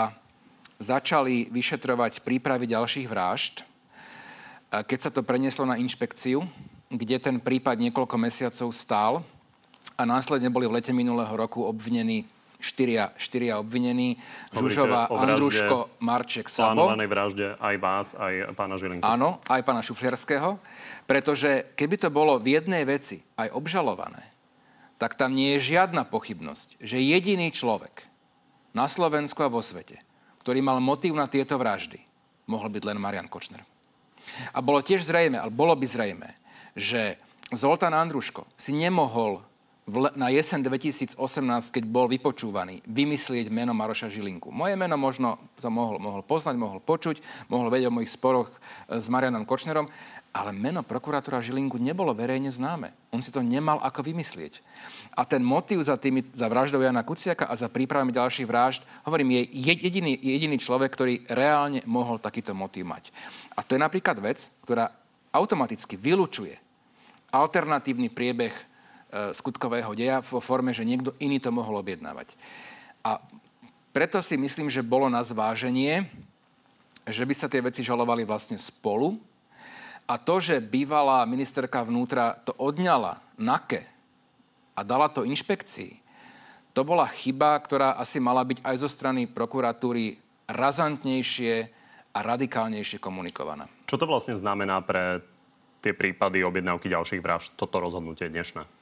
začali 0.77 1.49
vyšetrovať 1.49 2.21
prípravy 2.21 2.69
ďalších 2.69 3.09
vražd, 3.09 3.65
keď 4.69 4.99
sa 5.01 5.09
to 5.09 5.25
prenieslo 5.25 5.65
na 5.65 5.81
inšpekciu, 5.81 6.45
kde 6.93 7.17
ten 7.17 7.37
prípad 7.41 7.81
niekoľko 7.81 8.15
mesiacov 8.21 8.69
stál 8.69 9.13
a 9.97 10.05
následne 10.05 10.53
boli 10.53 10.69
v 10.69 10.77
lete 10.77 10.93
minulého 10.93 11.33
roku 11.33 11.65
obvinení 11.65 12.29
štyria, 12.61 13.11
štyria 13.17 13.57
obvinení. 13.57 14.21
Žužová, 14.53 15.09
Andruško, 15.09 15.99
Marček, 15.99 16.47
Sabo. 16.47 16.87
Plánovanej 16.87 17.09
vražde 17.09 17.47
aj 17.57 17.75
vás, 17.81 18.07
aj 18.15 18.53
pána 18.55 18.77
Žilinku. 18.77 19.03
Áno, 19.03 19.41
aj 19.49 19.61
pána 19.65 19.81
Šufliarského. 19.81 20.61
Pretože 21.09 21.73
keby 21.75 21.97
to 21.97 22.09
bolo 22.13 22.37
v 22.39 22.61
jednej 22.61 22.85
veci 22.87 23.19
aj 23.35 23.51
obžalované, 23.51 24.23
tak 25.01 25.17
tam 25.17 25.33
nie 25.33 25.57
je 25.57 25.75
žiadna 25.75 26.05
pochybnosť, 26.05 26.77
že 26.77 27.01
jediný 27.01 27.49
človek 27.49 28.05
na 28.71 28.85
Slovensku 28.85 29.41
a 29.41 29.49
vo 29.49 29.59
svete, 29.59 29.99
ktorý 30.45 30.61
mal 30.61 30.77
motív 30.77 31.17
na 31.17 31.25
tieto 31.25 31.57
vraždy, 31.57 31.99
mohol 32.45 32.69
byť 32.69 32.83
len 32.85 33.01
Marian 33.01 33.27
Kočner. 33.27 33.65
A 34.53 34.61
bolo 34.61 34.79
tiež 34.85 35.03
zrejme, 35.03 35.41
ale 35.41 35.49
bolo 35.49 35.73
by 35.73 35.89
zrejme, 35.89 36.29
že 36.77 37.17
Zoltán 37.51 37.91
Andruško 37.91 38.47
si 38.55 38.71
nemohol 38.71 39.43
na 40.15 40.31
jesen 40.31 40.63
2018, 40.63 41.19
keď 41.69 41.83
bol 41.83 42.07
vypočúvaný, 42.07 42.79
vymyslieť 42.87 43.51
meno 43.51 43.75
Maroša 43.75 44.07
Žilinku. 44.07 44.47
Moje 44.47 44.79
meno 44.79 44.95
možno 44.95 45.35
som 45.59 45.75
mohol, 45.75 45.99
mohol 45.99 46.23
poznať, 46.23 46.55
mohol 46.55 46.79
počuť, 46.79 47.19
mohol 47.51 47.67
vedieť 47.67 47.91
o 47.91 47.95
mojich 47.99 48.15
sporoch 48.15 48.47
e, 48.47 48.55
s 49.03 49.11
Marianom 49.11 49.43
Kočnerom, 49.43 49.91
ale 50.31 50.55
meno 50.55 50.79
prokurátora 50.79 51.43
Žilinku 51.43 51.75
nebolo 51.75 52.15
verejne 52.15 52.47
známe. 52.47 52.95
On 53.11 53.19
si 53.19 53.35
to 53.35 53.43
nemal 53.43 53.83
ako 53.83 54.07
vymyslieť. 54.07 54.63
A 55.11 55.27
ten 55.27 55.43
motív 55.43 55.83
za, 55.83 55.99
tými, 55.99 56.23
za 56.31 56.47
vraždou 56.47 56.79
Jana 56.79 57.03
Kuciaka 57.03 57.51
a 57.51 57.59
za 57.59 57.67
prípravami 57.67 58.15
ďalších 58.15 58.47
vražd, 58.47 58.87
hovorím, 59.03 59.43
je 59.43 59.75
jediný, 59.75 60.15
jediný 60.15 60.55
človek, 60.55 60.87
ktorý 60.95 61.13
reálne 61.27 61.83
mohol 61.83 62.15
takýto 62.15 62.55
motív 62.55 62.87
mať. 62.87 63.11
A 63.53 63.59
to 63.59 63.75
je 63.75 63.83
napríklad 63.83 64.15
vec, 64.23 64.47
ktorá 64.63 64.87
automaticky 65.35 65.99
vylučuje 65.99 66.55
alternatívny 67.31 68.07
priebeh 68.11 68.70
skutkového 69.35 69.91
deja 69.93 70.23
vo 70.23 70.39
forme, 70.39 70.71
že 70.71 70.87
niekto 70.87 71.11
iný 71.19 71.37
to 71.43 71.51
mohol 71.51 71.83
objednávať. 71.83 72.31
A 73.03 73.19
preto 73.91 74.23
si 74.23 74.39
myslím, 74.39 74.71
že 74.71 74.85
bolo 74.85 75.11
na 75.11 75.19
zváženie, 75.19 76.07
že 77.03 77.27
by 77.27 77.33
sa 77.35 77.51
tie 77.51 77.59
veci 77.59 77.83
žalovali 77.83 78.23
vlastne 78.23 78.55
spolu. 78.55 79.19
A 80.07 80.15
to, 80.15 80.39
že 80.39 80.63
bývalá 80.63 81.23
ministerka 81.27 81.83
vnútra 81.83 82.35
to 82.43 82.55
odňala 82.55 83.19
NAKE 83.39 83.83
a 84.75 84.81
dala 84.83 85.07
to 85.11 85.27
inšpekcii, 85.27 85.99
to 86.71 86.81
bola 86.87 87.03
chyba, 87.03 87.59
ktorá 87.59 87.99
asi 87.99 88.23
mala 88.23 88.47
byť 88.47 88.63
aj 88.63 88.75
zo 88.79 88.87
strany 88.87 89.27
prokuratúry 89.27 90.15
razantnejšie 90.47 91.67
a 92.15 92.19
radikálnejšie 92.23 92.99
komunikovaná. 92.99 93.67
Čo 93.87 93.99
to 93.99 94.07
vlastne 94.07 94.39
znamená 94.39 94.79
pre 94.83 95.19
tie 95.83 95.91
prípady 95.91 96.43
objednávky 96.47 96.87
ďalších 96.87 97.23
vražd, 97.23 97.59
toto 97.59 97.83
rozhodnutie 97.83 98.31
dnešné? 98.31 98.80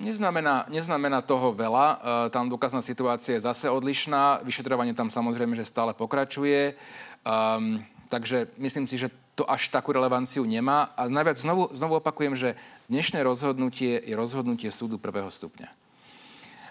Neznamená, 0.00 0.64
neznamená 0.72 1.20
toho 1.20 1.52
veľa. 1.52 1.86
E, 1.86 1.96
tam 2.32 2.48
dôkazná 2.48 2.80
situácia 2.80 3.36
je 3.36 3.44
zase 3.44 3.68
odlišná. 3.68 4.40
Vyšetrovanie 4.48 4.96
tam 4.96 5.12
samozrejme, 5.12 5.52
že 5.60 5.68
stále 5.68 5.92
pokračuje. 5.92 6.72
Um, 7.20 7.84
takže 8.08 8.48
myslím 8.56 8.88
si, 8.88 8.96
že 8.96 9.12
to 9.36 9.44
až 9.44 9.68
takú 9.68 9.92
relevanciu 9.92 10.48
nemá. 10.48 10.96
A 10.96 11.04
najviac 11.04 11.36
znovu, 11.36 11.68
znovu 11.76 12.00
opakujem, 12.00 12.32
že 12.32 12.56
dnešné 12.88 13.20
rozhodnutie 13.20 14.00
je 14.00 14.16
rozhodnutie 14.16 14.72
súdu 14.72 14.96
prvého 14.96 15.28
stupňa. 15.28 15.68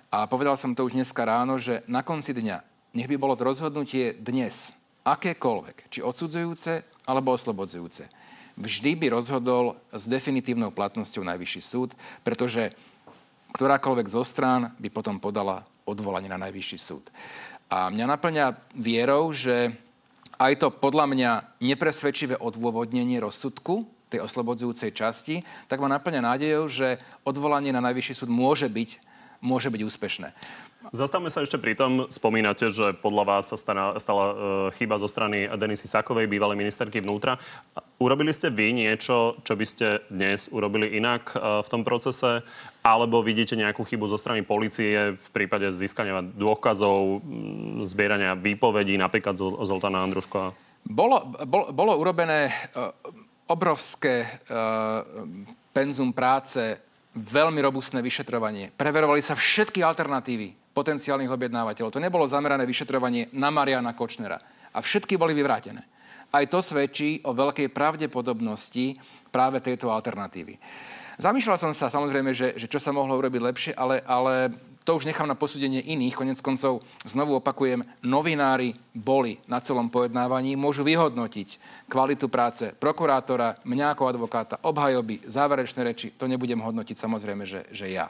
A 0.09 0.25
povedal 0.25 0.57
som 0.57 0.73
to 0.73 0.89
už 0.89 0.97
dneska 0.97 1.21
ráno, 1.21 1.61
že 1.61 1.85
na 1.85 2.01
konci 2.01 2.33
dňa, 2.33 2.65
nech 2.97 3.05
by 3.05 3.13
bolo 3.13 3.37
to 3.37 3.45
rozhodnutie 3.45 4.17
dnes, 4.17 4.73
akékoľvek, 5.05 5.93
či 5.93 6.01
odsudzujúce 6.01 6.81
alebo 7.05 7.37
oslobodzujúce, 7.37 8.09
vždy 8.57 8.91
by 8.97 9.07
rozhodol 9.13 9.77
s 9.93 10.09
definitívnou 10.09 10.73
platnosťou 10.73 11.23
Najvyšší 11.23 11.61
súd, 11.61 11.93
pretože 12.25 12.73
ktorákoľvek 13.53 14.07
zo 14.07 14.21
strán 14.25 14.73
by 14.77 14.89
potom 14.93 15.17
podala 15.17 15.65
odvolanie 15.85 16.29
na 16.29 16.37
najvyšší 16.37 16.77
súd. 16.77 17.09
A 17.69 17.89
mňa 17.89 18.05
naplňa 18.05 18.45
vierou, 18.77 19.29
že 19.33 19.73
aj 20.39 20.53
to 20.57 20.67
podľa 20.73 21.05
mňa 21.09 21.31
nepresvedčivé 21.61 22.39
odôvodnenie 22.39 23.19
rozsudku 23.21 23.85
tej 24.09 24.25
oslobodzujúcej 24.25 24.89
časti, 24.89 25.45
tak 25.69 25.77
ma 25.77 25.91
naplňa 25.91 26.21
nádejou, 26.25 26.65
že 26.65 26.97
odvolanie 27.21 27.69
na 27.69 27.83
najvyšší 27.83 28.25
súd 28.25 28.29
môže 28.33 28.65
byť, 28.65 29.08
môže 29.39 29.71
byť 29.71 29.81
úspešné. 29.87 30.27
Zastavme 30.95 31.27
sa 31.27 31.43
ešte 31.43 31.59
pri 31.59 31.75
tom. 31.75 32.07
Spomínate, 32.07 32.71
že 32.71 32.95
podľa 32.95 33.23
vás 33.27 33.51
sa 33.51 33.59
stala, 33.59 33.99
stala 33.99 34.25
uh, 34.31 34.35
chyba 34.79 34.95
zo 34.95 35.11
strany 35.11 35.51
Denisy 35.59 35.91
Sakovej, 35.91 36.31
bývalej 36.31 36.55
ministerky 36.55 37.03
vnútra. 37.03 37.35
Urobili 37.99 38.31
ste 38.31 38.47
vy 38.47 38.71
niečo, 38.71 39.35
čo 39.43 39.59
by 39.59 39.65
ste 39.67 40.07
dnes 40.07 40.47
urobili 40.47 40.95
inak 40.95 41.35
uh, 41.35 41.59
v 41.59 41.67
tom 41.67 41.83
procese? 41.83 42.47
Alebo 42.79 43.19
vidíte 43.19 43.59
nejakú 43.59 43.83
chybu 43.83 44.07
zo 44.07 44.15
strany 44.15 44.41
policie 44.47 45.19
v 45.19 45.29
prípade 45.35 45.67
získania 45.75 46.23
dôkazov, 46.23 47.21
zbierania 47.83 48.39
výpovedí, 48.39 48.95
napríklad 48.95 49.35
zo 49.35 49.59
Zoltána 49.67 49.99
Andruškova? 50.07 50.55
Bolo, 50.87 51.27
bolo, 51.43 51.75
bolo 51.75 51.91
urobené 51.99 52.47
uh, 52.71 52.95
obrovské 53.51 54.29
penzum 55.73 56.13
práce, 56.13 56.77
veľmi 57.19 57.59
robustné 57.59 57.99
vyšetrovanie. 57.99 58.71
Preverovali 58.73 59.19
sa 59.19 59.35
všetky 59.35 59.83
alternatívy 59.83 60.71
potenciálnych 60.71 61.29
objednávateľov. 61.29 61.91
To 61.91 62.03
nebolo 62.03 62.23
zamerané 62.25 62.63
vyšetrovanie 62.63 63.35
na 63.35 63.51
Mariana 63.51 63.91
Kočnera. 63.91 64.39
A 64.71 64.79
všetky 64.79 65.19
boli 65.19 65.35
vyvrátené. 65.35 65.83
Aj 66.29 66.45
to 66.45 66.61
svedčí 66.61 67.19
o 67.25 67.33
veľkej 67.33 67.73
pravdepodobnosti 67.73 68.95
práve 69.33 69.59
tejto 69.59 69.89
alternatívy. 69.89 70.61
Zamýšľal 71.19 71.57
som 71.59 71.71
sa 71.75 71.91
samozrejme, 71.91 72.31
že, 72.31 72.55
že 72.55 72.71
čo 72.71 72.79
sa 72.79 72.95
mohlo 72.95 73.19
urobiť 73.19 73.41
lepšie, 73.43 73.73
ale, 73.75 73.99
ale 74.07 74.55
to 74.83 74.97
už 74.97 75.05
nechám 75.05 75.27
na 75.29 75.37
posúdenie 75.37 75.85
iných. 75.85 76.15
Konec 76.17 76.39
koncov, 76.41 76.81
znovu 77.05 77.37
opakujem, 77.37 77.85
novinári 78.01 78.73
boli 78.95 79.37
na 79.45 79.61
celom 79.61 79.91
pojednávaní, 79.91 80.57
môžu 80.57 80.81
vyhodnotiť 80.81 81.61
kvalitu 81.85 82.25
práce 82.31 82.73
prokurátora, 82.73 83.61
mňa 83.67 83.85
ako 83.93 84.03
advokáta, 84.09 84.55
obhajoby, 84.65 85.21
záverečné 85.29 85.81
reči. 85.83 86.07
To 86.17 86.25
nebudem 86.25 86.57
hodnotiť 86.57 86.97
samozrejme, 86.97 87.43
že, 87.45 87.67
že 87.69 87.91
ja. 87.91 88.09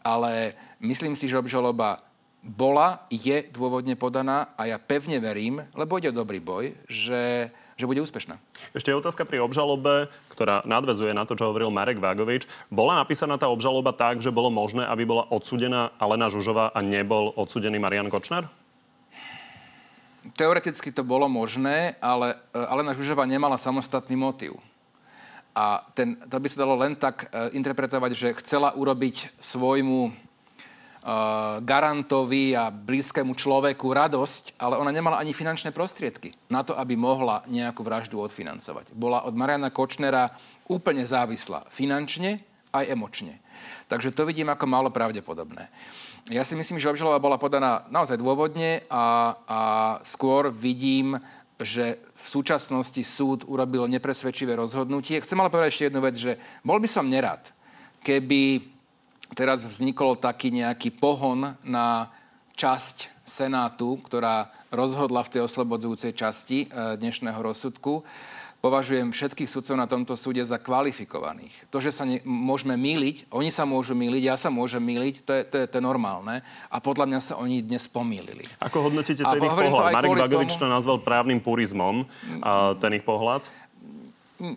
Ale 0.00 0.56
myslím 0.80 1.14
si, 1.14 1.28
že 1.28 1.38
obžaloba 1.38 2.00
bola, 2.40 3.04
je 3.12 3.44
dôvodne 3.52 3.94
podaná 4.00 4.56
a 4.56 4.64
ja 4.64 4.80
pevne 4.80 5.20
verím, 5.20 5.60
lebo 5.76 6.00
ide 6.00 6.08
o 6.08 6.20
dobrý 6.24 6.40
boj, 6.40 6.72
že 6.88 7.52
že 7.80 7.88
bude 7.88 8.04
úspešná. 8.04 8.36
Ešte 8.76 8.92
je 8.92 9.00
otázka 9.00 9.24
pri 9.24 9.40
obžalobe, 9.40 10.12
ktorá 10.28 10.60
nadvezuje 10.68 11.16
na 11.16 11.24
to, 11.24 11.32
čo 11.32 11.48
hovoril 11.48 11.72
Marek 11.72 11.96
Vágovič. 11.96 12.44
Bola 12.68 13.00
napísaná 13.00 13.40
tá 13.40 13.48
obžaloba 13.48 13.96
tak, 13.96 14.20
že 14.20 14.28
bolo 14.28 14.52
možné, 14.52 14.84
aby 14.84 15.08
bola 15.08 15.24
odsudená 15.32 15.96
Alena 15.96 16.28
Žužová 16.28 16.76
a 16.76 16.78
nebol 16.84 17.32
odsudený 17.32 17.80
Marian 17.80 18.12
Kočner? 18.12 18.44
Teoreticky 20.36 20.92
to 20.92 21.00
bolo 21.00 21.24
možné, 21.32 21.96
ale 21.96 22.36
e, 22.52 22.60
Alena 22.60 22.92
Žužová 22.92 23.24
nemala 23.24 23.56
samostatný 23.56 24.20
motív. 24.20 24.60
A 25.56 25.82
ten, 25.96 26.14
to 26.28 26.36
by 26.36 26.46
sa 26.46 26.62
dalo 26.62 26.76
len 26.76 26.92
tak 26.94 27.26
e, 27.32 27.56
interpretovať, 27.56 28.12
že 28.12 28.38
chcela 28.44 28.76
urobiť 28.76 29.40
svojmu 29.40 30.29
garantovi 31.64 32.52
a 32.52 32.68
blízkému 32.68 33.32
človeku 33.32 33.88
radosť, 33.88 34.60
ale 34.60 34.76
ona 34.76 34.92
nemala 34.92 35.16
ani 35.16 35.32
finančné 35.32 35.72
prostriedky 35.72 36.36
na 36.52 36.60
to, 36.60 36.76
aby 36.76 36.92
mohla 36.92 37.40
nejakú 37.48 37.80
vraždu 37.80 38.20
odfinancovať. 38.20 38.92
Bola 38.92 39.24
od 39.24 39.32
Mariana 39.32 39.72
Kočnera 39.72 40.28
úplne 40.68 41.02
závislá 41.08 41.72
finančne 41.72 42.44
aj 42.70 42.84
emočne. 42.92 43.40
Takže 43.88 44.12
to 44.12 44.28
vidím 44.28 44.52
ako 44.52 44.68
málo 44.68 44.92
pravdepodobné. 44.92 45.72
Ja 46.28 46.44
si 46.44 46.52
myslím, 46.54 46.76
že 46.78 46.92
obžaloba 46.92 47.18
bola 47.18 47.40
podaná 47.40 47.88
naozaj 47.88 48.20
dôvodne 48.20 48.84
a, 48.92 49.34
a 49.48 49.60
skôr 50.04 50.52
vidím, 50.52 51.16
že 51.60 52.00
v 52.16 52.26
súčasnosti 52.28 53.00
súd 53.04 53.48
urobil 53.48 53.88
nepresvedčivé 53.88 54.52
rozhodnutie. 54.56 55.20
Chcem 55.20 55.40
ale 55.40 55.52
povedať 55.52 55.72
ešte 55.72 55.86
jednu 55.88 56.00
vec, 56.04 56.16
že 56.16 56.36
bol 56.60 56.76
by 56.80 56.88
som 56.88 57.08
nerad, 57.08 57.40
keby 58.04 58.64
teraz 59.34 59.62
vznikol 59.62 60.18
taký 60.18 60.50
nejaký 60.50 60.94
pohon 60.94 61.54
na 61.62 62.10
časť 62.58 63.22
Senátu, 63.24 63.94
ktorá 64.02 64.50
rozhodla 64.74 65.22
v 65.22 65.38
tej 65.38 65.40
oslobodzujúcej 65.46 66.12
časti 66.18 66.66
e, 66.66 66.98
dnešného 66.98 67.38
rozsudku. 67.38 68.02
Považujem 68.60 69.08
všetkých 69.08 69.48
sudcov 69.48 69.78
na 69.78 69.88
tomto 69.88 70.18
súde 70.20 70.44
za 70.44 70.60
kvalifikovaných. 70.60 71.70
To, 71.72 71.80
že 71.80 71.94
sa 71.94 72.04
ne, 72.04 72.20
môžeme 72.26 72.76
míliť, 72.76 73.32
oni 73.32 73.48
sa 73.48 73.64
môžu 73.64 73.96
míliť, 73.96 74.22
ja 74.26 74.36
sa 74.36 74.52
môžem 74.52 74.82
míliť, 74.84 75.14
to 75.24 75.32
je, 75.32 75.42
to, 75.48 75.56
je, 75.62 75.66
to 75.70 75.74
je 75.80 75.84
normálne. 75.86 76.44
A 76.68 76.76
podľa 76.82 77.08
mňa 77.08 77.20
sa 77.24 77.34
oni 77.40 77.64
dnes 77.64 77.88
pomýlili. 77.88 78.44
Ako 78.60 78.90
hodnotíte 78.90 79.24
ten 79.24 79.40
ich 79.40 79.48
pohľad? 79.48 79.96
Marek 79.96 80.12
Bagovič 80.26 80.52
tomu... 80.58 80.68
to 80.68 80.74
nazval 80.76 80.98
právnym 81.00 81.40
purizmom, 81.40 82.04
a 82.44 82.76
ten 82.76 83.00
ich 83.00 83.06
pohľad? 83.06 83.48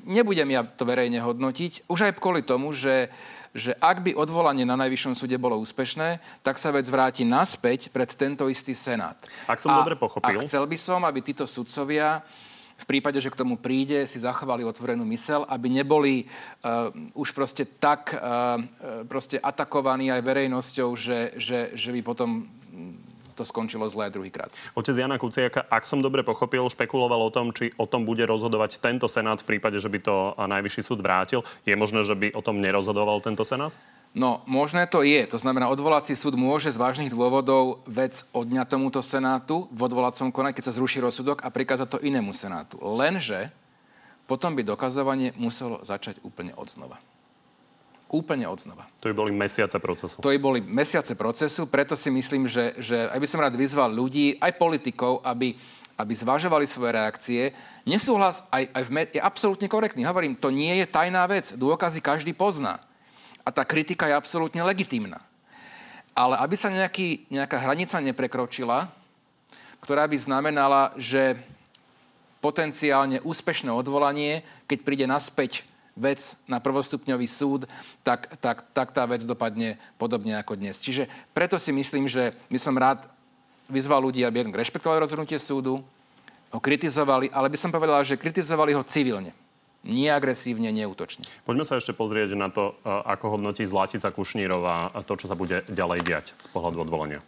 Nebudem 0.03 0.49
ja 0.51 0.67
to 0.67 0.83
verejne 0.83 1.23
hodnotiť. 1.23 1.87
Už 1.87 2.09
aj 2.09 2.19
kvôli 2.19 2.43
tomu, 2.43 2.75
že 2.75 3.07
že 3.53 3.77
ak 3.77 4.01
by 4.01 4.11
odvolanie 4.17 4.65
na 4.65 4.73
Najvyššom 4.73 5.13
súde 5.13 5.37
bolo 5.37 5.61
úspešné, 5.61 6.17
tak 6.41 6.57
sa 6.57 6.73
vec 6.73 6.89
vráti 6.89 7.21
naspäť 7.21 7.93
pred 7.93 8.09
tento 8.09 8.49
istý 8.49 8.73
Senát. 8.73 9.15
Ak 9.45 9.61
som 9.61 9.69
a, 9.69 9.85
dobre 9.85 9.93
pochopil. 9.93 10.41
A 10.41 10.45
chcel 10.45 10.65
by 10.65 10.77
som, 10.77 11.05
aby 11.05 11.21
títo 11.21 11.45
sudcovia 11.45 12.25
v 12.73 12.85
prípade, 12.89 13.21
že 13.21 13.29
k 13.29 13.39
tomu 13.39 13.55
príde, 13.55 14.09
si 14.09 14.17
zachovali 14.17 14.65
otvorenú 14.65 15.05
mysel, 15.13 15.45
aby 15.45 15.69
neboli 15.69 16.25
uh, 16.25 16.89
už 17.13 17.31
proste 17.31 17.69
tak 17.77 18.11
uh, 18.17 18.57
proste 19.05 19.37
atakovaní 19.37 20.09
aj 20.09 20.25
verejnosťou, 20.25 20.89
že, 20.97 21.37
že, 21.37 21.77
že 21.77 21.89
by 21.93 22.01
potom 22.01 22.49
to 23.33 23.43
skončilo 23.43 23.89
zle 23.89 24.09
druhýkrát. 24.13 24.53
Otec 24.77 24.95
Jana 24.95 25.17
Kuciaka, 25.17 25.65
ak 25.67 25.83
som 25.83 25.99
dobre 25.99 26.21
pochopil, 26.21 26.63
špekuloval 26.69 27.19
o 27.27 27.33
tom, 27.33 27.51
či 27.51 27.73
o 27.75 27.89
tom 27.89 28.05
bude 28.05 28.23
rozhodovať 28.23 28.79
tento 28.79 29.09
Senát 29.09 29.41
v 29.41 29.57
prípade, 29.57 29.77
že 29.81 29.89
by 29.89 29.99
to 29.99 30.15
Najvyšší 30.37 30.81
súd 30.85 30.99
vrátil. 31.01 31.41
Je 31.65 31.73
možné, 31.73 32.05
že 32.05 32.13
by 32.13 32.31
o 32.37 32.41
tom 32.45 32.61
nerozhodoval 32.61 33.19
tento 33.19 33.41
Senát? 33.41 33.73
No, 34.13 34.45
možné 34.45 34.85
to 34.85 35.01
je. 35.01 35.25
To 35.25 35.41
znamená, 35.41 35.73
odvolací 35.73 36.13
súd 36.13 36.37
môže 36.37 36.69
z 36.69 36.77
vážnych 36.77 37.09
dôvodov 37.09 37.81
vec 37.89 38.21
odňať 38.29 38.77
tomuto 38.77 39.01
Senátu 39.01 39.65
v 39.73 39.89
odvolacom 39.89 40.29
konaní, 40.29 40.53
keď 40.53 40.69
sa 40.69 40.77
zruší 40.77 41.01
rozsudok 41.01 41.41
a 41.41 41.49
prikáza 41.49 41.89
to 41.89 41.97
inému 41.97 42.29
Senátu. 42.37 42.77
Lenže 42.77 43.49
potom 44.29 44.53
by 44.53 44.61
dokazovanie 44.61 45.33
muselo 45.35 45.81
začať 45.81 46.21
úplne 46.21 46.53
od 46.53 46.69
znova 46.69 47.01
úplne 48.13 48.45
odznova. 48.45 48.85
To 49.01 49.09
by 49.09 49.15
boli 49.17 49.31
mesiace 49.33 49.81
procesu. 49.81 50.21
To 50.21 50.29
by 50.29 50.37
boli 50.37 50.61
mesiace 50.61 51.17
procesu, 51.17 51.65
preto 51.65 51.97
si 51.97 52.13
myslím, 52.13 52.45
že, 52.45 52.77
že 52.77 53.09
aj 53.09 53.17
by 53.17 53.27
som 53.27 53.41
rád 53.41 53.57
vyzval 53.57 53.89
ľudí, 53.89 54.37
aj 54.37 54.53
politikov, 54.61 55.25
aby, 55.25 55.57
aby 55.97 56.13
zvažovali 56.13 56.69
svoje 56.69 56.93
reakcie. 56.93 57.41
Nesúhlas 57.89 58.45
aj, 58.53 58.69
aj 58.69 58.83
v 58.85 58.91
med- 58.93 59.11
je 59.17 59.17
absolútne 59.17 59.65
korektný. 59.65 60.05
Hovorím, 60.05 60.37
to 60.37 60.53
nie 60.53 60.77
je 60.77 60.85
tajná 60.85 61.25
vec. 61.25 61.57
Dôkazy 61.57 62.05
každý 62.05 62.37
pozná. 62.37 62.77
A 63.41 63.49
tá 63.49 63.65
kritika 63.65 64.05
je 64.05 64.13
absolútne 64.13 64.61
legitímna. 64.61 65.17
Ale 66.13 66.37
aby 66.37 66.53
sa 66.53 66.69
nejaký, 66.69 67.25
nejaká 67.33 67.57
hranica 67.57 67.97
neprekročila, 67.97 68.93
ktorá 69.81 70.05
by 70.05 70.15
znamenala, 70.21 70.93
že 70.95 71.35
potenciálne 72.39 73.19
úspešné 73.25 73.73
odvolanie, 73.73 74.45
keď 74.69 74.77
príde 74.85 75.05
naspäť 75.09 75.65
vec 75.93 76.35
na 76.49 76.57
prvostupňový 76.57 77.27
súd, 77.29 77.69
tak, 78.01 78.25
tak, 78.41 78.65
tak 78.73 78.89
tá 78.91 79.05
vec 79.05 79.21
dopadne 79.25 79.77
podobne 80.01 80.33
ako 80.37 80.57
dnes. 80.57 80.81
Čiže 80.81 81.05
preto 81.31 81.61
si 81.61 81.69
myslím, 81.69 82.09
že 82.09 82.33
by 82.49 82.57
som 82.57 82.73
rád 82.73 83.05
vyzval 83.69 84.01
ľudí, 84.01 84.25
aby 84.25 84.49
rešpektovali 84.49 85.01
rozhodnutie 85.01 85.37
súdu, 85.37 85.81
ho 86.53 86.59
kritizovali, 86.61 87.33
ale 87.33 87.49
by 87.49 87.57
som 87.57 87.73
povedal, 87.73 88.05
že 88.05 88.17
kritizovali 88.17 88.77
ho 88.77 88.85
civilne. 88.85 89.33
Nie 89.83 90.15
agresívne, 90.15 90.71
neútočne. 90.71 91.27
Poďme 91.43 91.67
sa 91.67 91.75
ešte 91.75 91.91
pozrieť 91.91 92.39
na 92.39 92.47
to, 92.47 92.71
ako 92.87 93.35
hodnotí 93.35 93.67
Zlatica 93.67 94.15
Kušnírová 94.15 94.95
a 94.95 94.99
to, 95.03 95.19
čo 95.19 95.27
sa 95.27 95.35
bude 95.35 95.65
ďalej 95.67 95.99
diať 96.07 96.25
z 96.39 96.47
pohľadu 96.55 96.87
odvolania. 96.87 97.19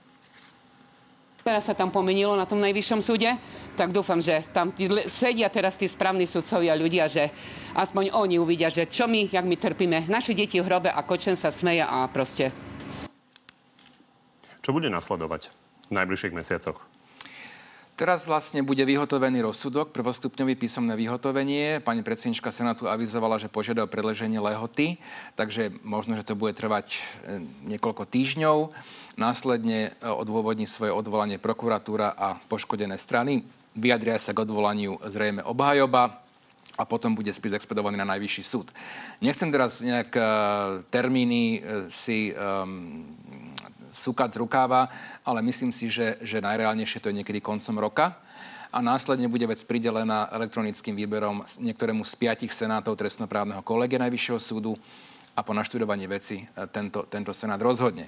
Teraz 1.46 1.70
sa 1.70 1.78
tam 1.78 1.94
pomenilo 1.94 2.34
na 2.34 2.50
tom 2.50 2.58
najvyššom 2.58 3.06
súde, 3.06 3.30
tak 3.78 3.94
dúfam, 3.94 4.18
že 4.18 4.42
tam 4.50 4.74
sedia 5.06 5.46
teraz 5.46 5.78
tí 5.78 5.86
správni 5.86 6.26
sudcovia 6.26 6.74
ľudia, 6.74 7.06
že 7.06 7.30
aspoň 7.78 8.18
oni 8.18 8.42
uvidia, 8.42 8.74
že 8.74 8.90
čo 8.90 9.06
my, 9.06 9.30
jak 9.30 9.46
my 9.46 9.54
trpíme. 9.54 10.10
Naši 10.10 10.34
deti 10.34 10.58
v 10.58 10.66
hrobe 10.66 10.90
a 10.90 11.06
Kočen 11.06 11.38
sa 11.38 11.54
smeja 11.54 11.86
a 11.86 12.10
proste... 12.10 12.50
Čo 14.66 14.74
bude 14.74 14.90
nasledovať 14.90 15.54
v 15.86 15.94
najbližších 15.94 16.34
mesiacoch? 16.34 16.82
Teraz 17.96 18.28
vlastne 18.28 18.60
bude 18.60 18.84
vyhotovený 18.84 19.40
rozsudok, 19.40 19.96
prvostupňový 19.96 20.60
písomné 20.60 21.00
vyhotovenie. 21.00 21.80
Pani 21.80 22.04
predsednička 22.04 22.52
Senátu 22.52 22.92
avizovala, 22.92 23.40
že 23.40 23.48
požiada 23.48 23.86
o 23.86 23.88
predleženie 23.88 24.36
lehoty, 24.36 25.00
takže 25.40 25.72
možno, 25.80 26.20
že 26.20 26.28
to 26.28 26.36
bude 26.36 26.60
trvať 26.60 26.92
e, 26.92 27.00
niekoľko 27.72 28.04
týždňov. 28.04 28.76
Následne 29.16 29.96
e, 29.96 30.12
odôvodní 30.12 30.68
svoje 30.68 30.92
odvolanie 30.92 31.40
prokuratúra 31.40 32.12
a 32.16 32.36
poškodené 32.52 33.00
strany. 33.00 33.48
Vyjadria 33.72 34.20
sa 34.20 34.36
k 34.36 34.44
odvolaniu 34.44 35.00
zrejme 35.08 35.40
obhajoba 35.44 36.20
a 36.76 36.84
potom 36.84 37.16
bude 37.16 37.32
spis 37.32 37.56
expedovaný 37.56 37.96
na 37.96 38.08
najvyšší 38.16 38.44
súd. 38.44 38.68
Nechcem 39.24 39.48
teraz 39.48 39.80
nejak 39.80 40.12
uh, 40.16 40.24
termíny 40.92 41.64
uh, 41.64 41.88
si 41.88 42.36
um, 42.36 43.08
súkať 43.96 44.36
z 44.36 44.40
rukáva, 44.44 44.92
ale 45.24 45.40
myslím 45.48 45.72
si, 45.72 45.88
že, 45.88 46.20
že 46.20 46.44
najreálnejšie 46.44 47.00
to 47.00 47.08
je 47.08 47.18
niekedy 47.24 47.40
koncom 47.40 47.80
roka 47.80 48.20
a 48.76 48.84
následne 48.84 49.32
bude 49.32 49.48
vec 49.48 49.64
pridelená 49.64 50.28
elektronickým 50.36 51.00
výberom 51.00 51.48
niektorému 51.64 52.04
z 52.04 52.14
piatich 52.20 52.52
senátov 52.52 53.00
trestnoprávneho 53.00 53.64
kolegia 53.64 54.04
Najvyššieho 54.04 54.40
súdu 54.44 54.76
a 55.36 55.40
po 55.44 55.52
naštudovaní 55.52 56.08
veci 56.08 56.40
e, 56.40 56.46
tento, 56.72 57.04
tento 57.12 57.36
senát 57.36 57.60
rozhodne. 57.60 58.08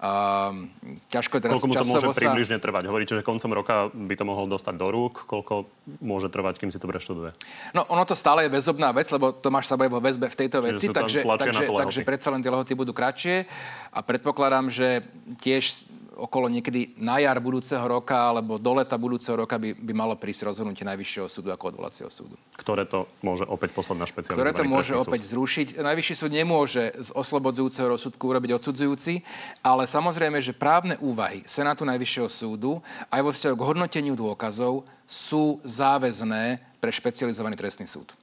Uh, 0.00 0.70
ťažko 1.12 1.36
je 1.36 1.42
teraz 1.44 1.52
Koľko 1.60 1.68
mu 1.68 1.74
to 1.76 1.84
môže 1.84 2.08
sa... 2.08 2.20
približne 2.24 2.56
trvať? 2.56 2.88
Hovoríte, 2.88 3.12
že 3.18 3.26
koncom 3.26 3.52
roka 3.52 3.92
by 3.92 4.14
to 4.16 4.24
mohol 4.24 4.48
dostať 4.48 4.74
do 4.80 4.88
rúk. 4.88 5.28
Koľko 5.28 5.68
môže 6.00 6.32
trvať, 6.32 6.56
kým 6.56 6.72
si 6.72 6.80
to 6.80 6.88
preštuduje? 6.88 7.36
No, 7.76 7.84
ono 7.84 8.08
to 8.08 8.16
stále 8.16 8.48
je 8.48 8.50
väzobná 8.54 8.96
vec, 8.96 9.12
lebo 9.12 9.34
Tomáš 9.36 9.68
sa 9.68 9.76
vo 9.76 10.00
väzbe 10.00 10.32
v 10.32 10.36
tejto 10.40 10.64
veci, 10.64 10.88
takže, 10.88 11.20
takže, 11.20 11.68
takže 11.68 12.00
predsa 12.00 12.32
len 12.32 12.40
tie 12.40 12.48
lehoty 12.48 12.72
budú 12.72 12.96
kratšie 12.96 13.44
a 13.92 13.98
predpokladám, 14.00 14.72
že 14.72 15.04
tiež 15.36 15.84
okolo 16.20 16.52
niekedy 16.52 17.00
na 17.00 17.16
jar 17.18 17.40
budúceho 17.40 17.82
roka 17.82 18.14
alebo 18.14 18.60
do 18.60 18.72
leta 18.76 19.00
budúceho 19.00 19.40
roka 19.40 19.56
by, 19.56 19.72
by 19.72 19.92
malo 19.96 20.14
prísť 20.20 20.52
rozhodnutie 20.52 20.84
Najvyššieho 20.84 21.26
súdu 21.26 21.48
ako 21.50 21.72
odvolacieho 21.74 22.10
súdu. 22.12 22.36
Ktoré 22.60 22.84
to 22.84 23.08
môže 23.24 23.48
opäť 23.48 23.72
poslať 23.72 23.96
na 23.96 24.06
špeciálny 24.06 24.36
Ktoré 24.36 24.52
to 24.52 24.68
môže 24.68 24.92
opäť 24.92 25.26
zrušiť. 25.32 25.80
Najvyšší 25.80 26.14
súd 26.14 26.32
nemôže 26.36 26.92
z 26.92 27.10
oslobodzujúceho 27.16 27.88
rozsudku 27.88 28.28
urobiť 28.28 28.60
odsudzujúci, 28.60 29.24
ale 29.64 29.88
samozrejme, 29.88 30.38
že 30.44 30.52
právne 30.52 31.00
úvahy 31.00 31.40
Senátu 31.48 31.88
Najvyššieho 31.88 32.28
súdu 32.28 32.84
aj 33.08 33.20
vo 33.24 33.30
vzťahu 33.32 33.54
k 33.56 33.66
hodnoteniu 33.66 34.14
dôkazov 34.14 34.84
sú 35.08 35.58
záväzné 35.66 36.60
pre 36.78 36.92
špecializovaný 36.94 37.58
trestný 37.58 37.88
súd. 37.88 38.14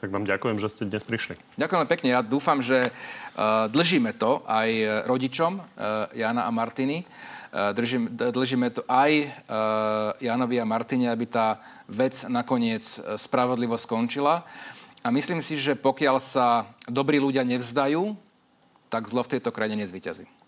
Tak 0.00 0.08
vám 0.08 0.24
ďakujem, 0.24 0.56
že 0.56 0.72
ste 0.72 0.88
dnes 0.88 1.04
prišli. 1.04 1.36
Ďakujem 1.60 1.84
pekne. 1.84 2.08
Ja 2.16 2.24
dúfam, 2.24 2.64
že 2.64 2.88
uh, 2.88 3.68
dlžíme 3.68 4.16
to 4.16 4.40
aj 4.48 5.04
rodičom 5.04 5.60
uh, 5.60 6.08
Jana 6.16 6.48
a 6.48 6.50
Martiny. 6.50 7.04
Uh, 7.04 7.76
držím, 7.76 8.08
dlžíme 8.08 8.72
to 8.72 8.80
aj 8.88 9.28
uh, 9.28 10.16
Janovi 10.16 10.56
a 10.56 10.64
Martine, 10.64 11.12
aby 11.12 11.28
tá 11.28 11.60
vec 11.84 12.16
nakoniec 12.32 12.80
spravodlivo 13.20 13.76
skončila. 13.76 14.40
A 15.04 15.12
myslím 15.12 15.44
si, 15.44 15.60
že 15.60 15.76
pokiaľ 15.76 16.16
sa 16.16 16.64
dobrí 16.88 17.20
ľudia 17.20 17.44
nevzdajú, 17.44 18.16
tak 18.88 19.04
zlo 19.04 19.20
v 19.20 19.36
tejto 19.36 19.52
krajine 19.52 19.84
nezvyťazí. 19.84 20.39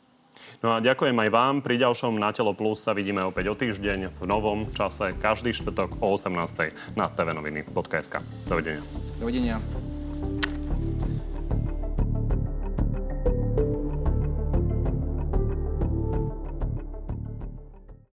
No 0.63 0.79
a 0.79 0.79
ďakujem 0.79 1.19
aj 1.19 1.31
vám. 1.35 1.55
Pri 1.59 1.75
ďalšom 1.75 2.23
Na 2.23 2.31
Telo 2.31 2.55
Plus 2.55 2.79
sa 2.79 2.95
vidíme 2.95 3.19
opäť 3.27 3.51
o 3.51 3.59
týždeň 3.59 4.15
v 4.15 4.23
novom 4.31 4.71
čase 4.71 5.11
každý 5.19 5.51
štvrtok 5.59 5.99
o 5.99 6.15
18. 6.15 6.95
na 6.95 7.11
tvnoviny.sk. 7.11 8.23
Dovidenia. 8.47 8.83
Dovidenia. 9.19 9.59